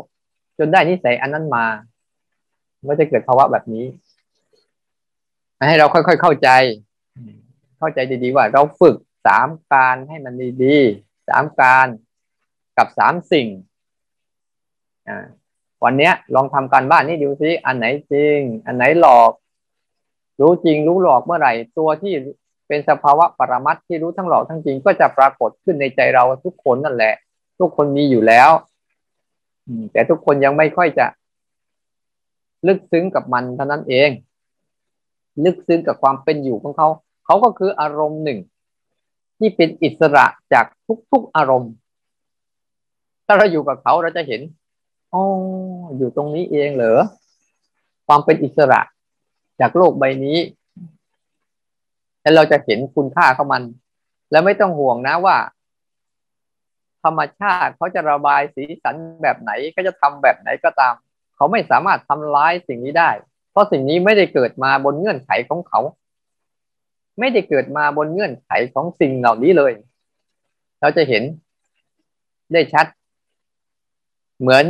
[0.58, 1.64] จนได้นิสัยอันนั้นมา
[2.88, 3.84] ก็จะเกิดภาวะแบบนี้
[5.68, 6.48] ให้เราค่อยๆเข้าใจ
[7.78, 10.34] เข้าใจดีๆว่า เราฝึกสามการให้มัน
[10.64, 11.86] ดีๆสามการ
[12.76, 13.48] กับสามสิ่ง
[15.84, 19.30] วันนี้ลองทำการบ้านนี้ดูซิอันไหนจริง อันไหนหลอก
[20.40, 22.14] รู้จริงรู้หลอกเมื่อไหร่ ตัวที่
[22.68, 27.14] เป็นสภาวะปรมัตที่รู้ทั้งหลอกทั้งจริง ก็จะปรากฏขึ้นในใจเราทุกคนนั่นแหละ
[27.60, 28.50] ทุกคนมีอยู่แล้ว
[29.92, 31.06] แต่ทุกคนยังไม่ค่อยจะ
[32.66, 34.10] ลึกซึ้งกับมันเท่านั้นเอง
[35.44, 36.88] ลึกซึ้งกับความเป็นอยู่ของเขา
[37.24, 38.38] เขาก็คืออารมณ์หนึ่ง
[39.38, 40.64] ที่เป็นอิสระจาก
[41.10, 41.72] ทุกๆอารมณ์
[43.26, 44.40] ถ้าเราอยู่กับเขาเราจะเห็น
[45.16, 45.26] อ๋อ
[45.96, 47.00] อยู่ตรงนี้เองเหรอ
[48.06, 48.80] ความเป็นอิสระ
[49.60, 50.38] จากโลกใบนี้
[52.22, 53.62] แล้วเราจะเห็นคุณค่าของมัน
[54.30, 55.36] แล้วไม่ต้องห่วงนะว่า
[57.02, 60.94] ธรรมชาติเขาจะระบายสีสันแบบไหนก็จะทำแบบไหนก็ตาม
[61.36, 63.10] เขาไม่สามารถทำร้ายสิ่งนี้ได้
[63.50, 65.80] เพราะสิ่งนี้ไม่ได้เกิดมาบนเงื่อนไขของเขา
[67.18, 69.72] ไม่ได้เกิดมาบนเงื่อนไขของสิ่งเหล่านี้เลย
[70.80, 71.22] เราจะเห็น
[72.52, 72.86] ได้ชัด
[74.40, 74.64] เหมือน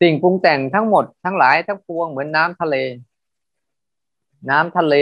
[0.00, 2.76] สิ่งปรุงแต่งทั้งหมดทั้งหลายทั้งปวงเหมือนน้ำทะเล
[4.50, 4.94] น้ำทะเล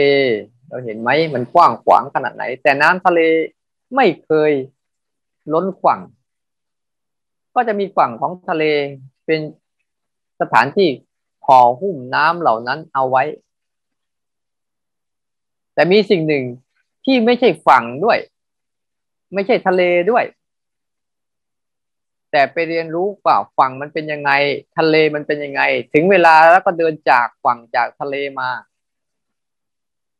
[0.69, 3.19] เราเห็นไหมมันกว้างขวางขนาดไหน แต่น้ำทะเล
[3.95, 4.51] ไม่เคย
[5.53, 6.01] ล้นฝั่ง
[7.55, 8.63] ก็จะมีฝั่งของทะเล
[9.25, 9.39] เป็น
[10.41, 10.89] สถานที่
[11.45, 13.23] ห่อหุ้มน้ำเหล่านั้นเอาไว้
[15.73, 16.45] แต่มีสิ่งหนึ่ง
[17.05, 18.17] ที่ไม่ใช่ฝั่งด้วย
[19.33, 19.81] ไม่ใช่ทะเล
[20.11, 20.23] ด้วย
[22.31, 24.31] แต่ไปเรียนรู้ว่าฝั่งมันเป็นยังไง
[24.77, 25.61] ทะเลมันเป็นยังไง
[25.93, 28.49] ถึงเวลาแล้วก็เดินจากฝั่งจากทะเลมา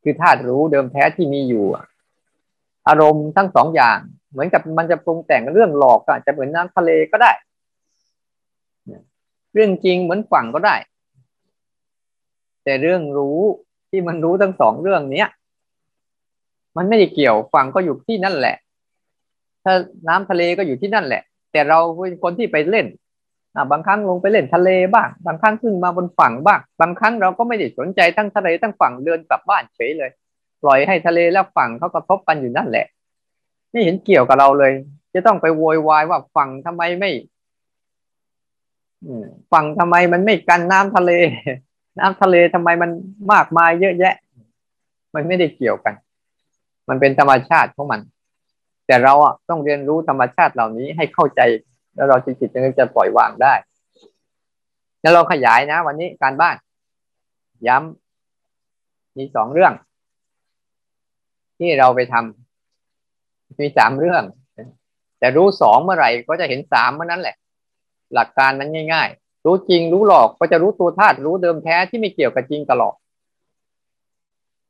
[0.03, 1.65] คือธาตุรู้เดิมแท้ที่มีอยู่
[2.87, 3.97] อารมณ์ทั้งสองอย่าง
[4.31, 7.31] เหมือนกับมันจะปรุงแต่งเรื่องหลอกก็อาจจะเหมือนน้ำทะเลก็ได้
[9.53, 10.75] เรื่องจริงเหมือนฝั่งก็ได้
[12.63, 13.39] แต่เรื่องรู้
[13.89, 15.27] ที่มันรู้ทั้งสองเรื่องเนี้ย
[16.77, 18.55] มันไม่ได้เกี่ยวฝั่งก็อยู่ที่นั่นแหละ
[19.63, 19.73] ถ้า
[20.07, 22.87] น้ำทะเลก็อยู่ที่นั่นแหละ แต่เราเป็นคนที่ไปเล่น
[23.71, 30.11] บางครั้งลงไปเล่นทะเลบ้าง บางครั้งขึ้นมาบนฝั่งบ้าง บางครั้งเราก็ไม่ได้สนใจทั้งทะเลทั้งฝั่งเดินกลับบ้านเฉยเลย
[30.61, 32.85] ปล่อยให้ทะเลและฝั่งเขากระทบกันอยู่นั่นแหละ
[33.71, 34.73] ไม่เห็นเกี่ยวกับเราเลย
[35.13, 37.11] จะต้องไปโวยวายว่าฝั่งทำไมไม่
[39.51, 41.11] ฝั่งทำไมมันไม่กันน้ำทะเล
[41.99, 42.91] น้ำทะเลทำไมมัน
[43.31, 44.15] มากมายเยอะแยะ
[45.15, 45.93] มันไม่ได้เกี่ยวกัน
[46.89, 48.01] มันเป็นธรรมชาติของมัน
[48.89, 51.41] แต่เราอะต้องเรียนรู้ธรรมชาติเหล่านี้ให้เข้าใจ
[51.95, 53.53] แล้วเราจิตจิตจะปล่อยวางได้
[55.01, 56.55] แล้วเราขยายนะ วันนี้การบ้าน
[57.67, 59.73] ย้ำมีสองเรื่อง
[61.57, 64.23] ที่เราไปทำมีสามเรื่อง
[65.19, 67.35] แต่รู้สองเมื่อไหร่ก็จะเห็นสามเมื่อนั้นแหละ
[68.13, 72.95] หลักการมันง่าย ๆ รู้จริงรู้หลอกก็จะรู้ตัวธาตุรู้เดิมแท้ที่ไม่เกี่ยวกับจริงตลอด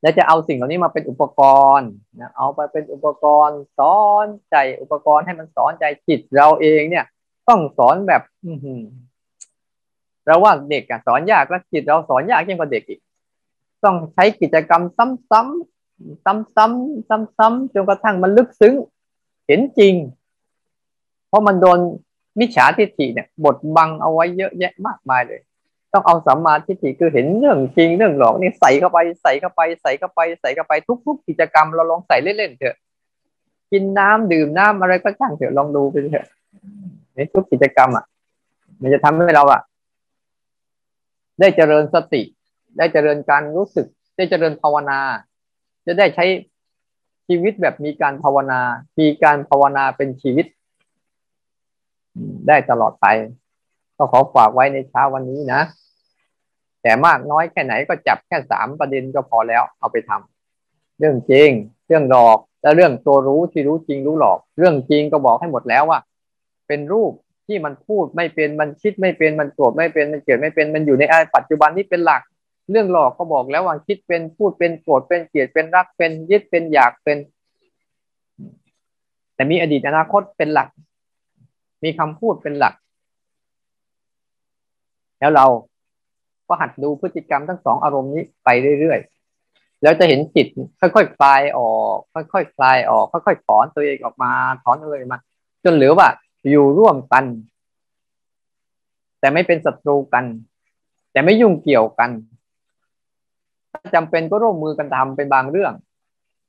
[0.02, 1.42] และจะเอาสิ่งเหล่านี้มาเป็นอุปก
[1.78, 1.90] รณ์
[2.20, 7.06] นะเอาไปเป็นอุปกรณ์สอนใจอุปกรณ์ให้มันสอนใจจิตเราเองเนี่ย
[7.48, 8.54] ต้องสอนแบบ อื
[10.26, 13.00] เราว่าเด็กอะสอนยากแล้วจิตเราสอนยากยิ่งกว่าเด็กอีก
[13.84, 18.74] ต้องใช้กิจกรรมซ้ำๆซ้ำๆซ้ำๆจนกระทั่งมันลึกซึ้ง
[19.48, 19.94] เห็นจริง
[21.28, 21.80] เพราะมันโดน
[22.40, 25.42] มิจฉาทิฏฐิเนี่ยบดบังเอาไว้เยอะแยะมากมายเลย
[25.94, 30.74] ต้องเอาสัมมาทิฏฐิคือเห็นเรื่องจริงเรื่องหลอกนี่ใส่เข้าไปใส่เข้าไปใส่เข้าไปใส่เข้าไป
[31.06, 32.76] ทุก ๆ กิจกรรมเราลองใส่เล่นๆเถอะ
[33.72, 36.28] กินน้ำดื่มน้ำอะไรก็ช่างเถอะลองดูไปเถอะ
[37.16, 38.06] ในทุกกิจกรรมอะ
[38.82, 39.62] มันจะทำให้เราอะ
[41.40, 42.22] ได้เจริญสติ
[42.78, 45.00] ได้เจริญการรู้สึก ได้เจริญภาวนา
[45.86, 46.26] จะได้ใช้
[47.28, 48.60] ชีวิตแบบมีการภาวนา
[49.00, 50.46] มีการภาวนาเป็นชีวิต
[52.48, 53.06] ได้ตลอดไป
[54.00, 55.62] ก็ขอฝากไว้ในเช้าวันนี้นะ
[56.82, 61.50] แต่มากน้อยแค่ไหนก็จับแค่สามประเด็นก็พอแล้วเอาไปทำเรื่องจริง
[61.88, 66.00] เรื่องหลอก และเรื่องตัวรู้ที่รู้จริงรู้หลอก เรื่องจริงก็บอกให้หมดแล้วว่า
[66.68, 67.12] เป็นรูป
[67.48, 71.04] ที่มันพูดไม่เป็นมันคิดไม่เป็นมันโกรธไม่เป็นมันเกลียดไม่เป็นมันอยู่ใน
[71.36, 72.22] ปัจจุบันนี้เป็นหลัก
[72.72, 77.18] เรื่องหลอกก็บอกแล้วว่าคิดเป็นพูดเป็นโกรธเป็นเกลียดเป็นรักเป็นยึดเป็นอยากเป็น
[79.36, 80.68] แต่มีอดีตอนาคตเป็นหลัก
[81.84, 82.74] มีคำพูดเป็นหลัก
[85.20, 85.46] แล้วเรา
[86.48, 88.50] ก็หัดดูพฤติกรรมทั้งสองอารมณ์นี้ไป
[88.80, 90.48] เรื่อยๆ แล้วจะเห็นจิต
[90.80, 94.32] ค่อยๆคลายออก ค่อยๆคลายออก ค่อยๆถอนตัวเองออกมา
[94.64, 95.18] ถอนเลยมา
[95.64, 96.08] จนเหลือว่า
[96.50, 97.26] อยู่ร่วมกัน
[99.20, 100.26] แต่ไม่เป็นศัตรูกัน
[101.12, 102.10] แต่ไม่ยุ่งเกี่ยวกัน
[103.72, 105.74] ถ้าจำเป็นก็ร่วมมือกันทำเป็นบางเรื่อง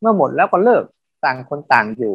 [0.01, 0.85] เมื่อหมดแล้วก็เลิก
[1.25, 2.14] ต่างคนต่างอยู่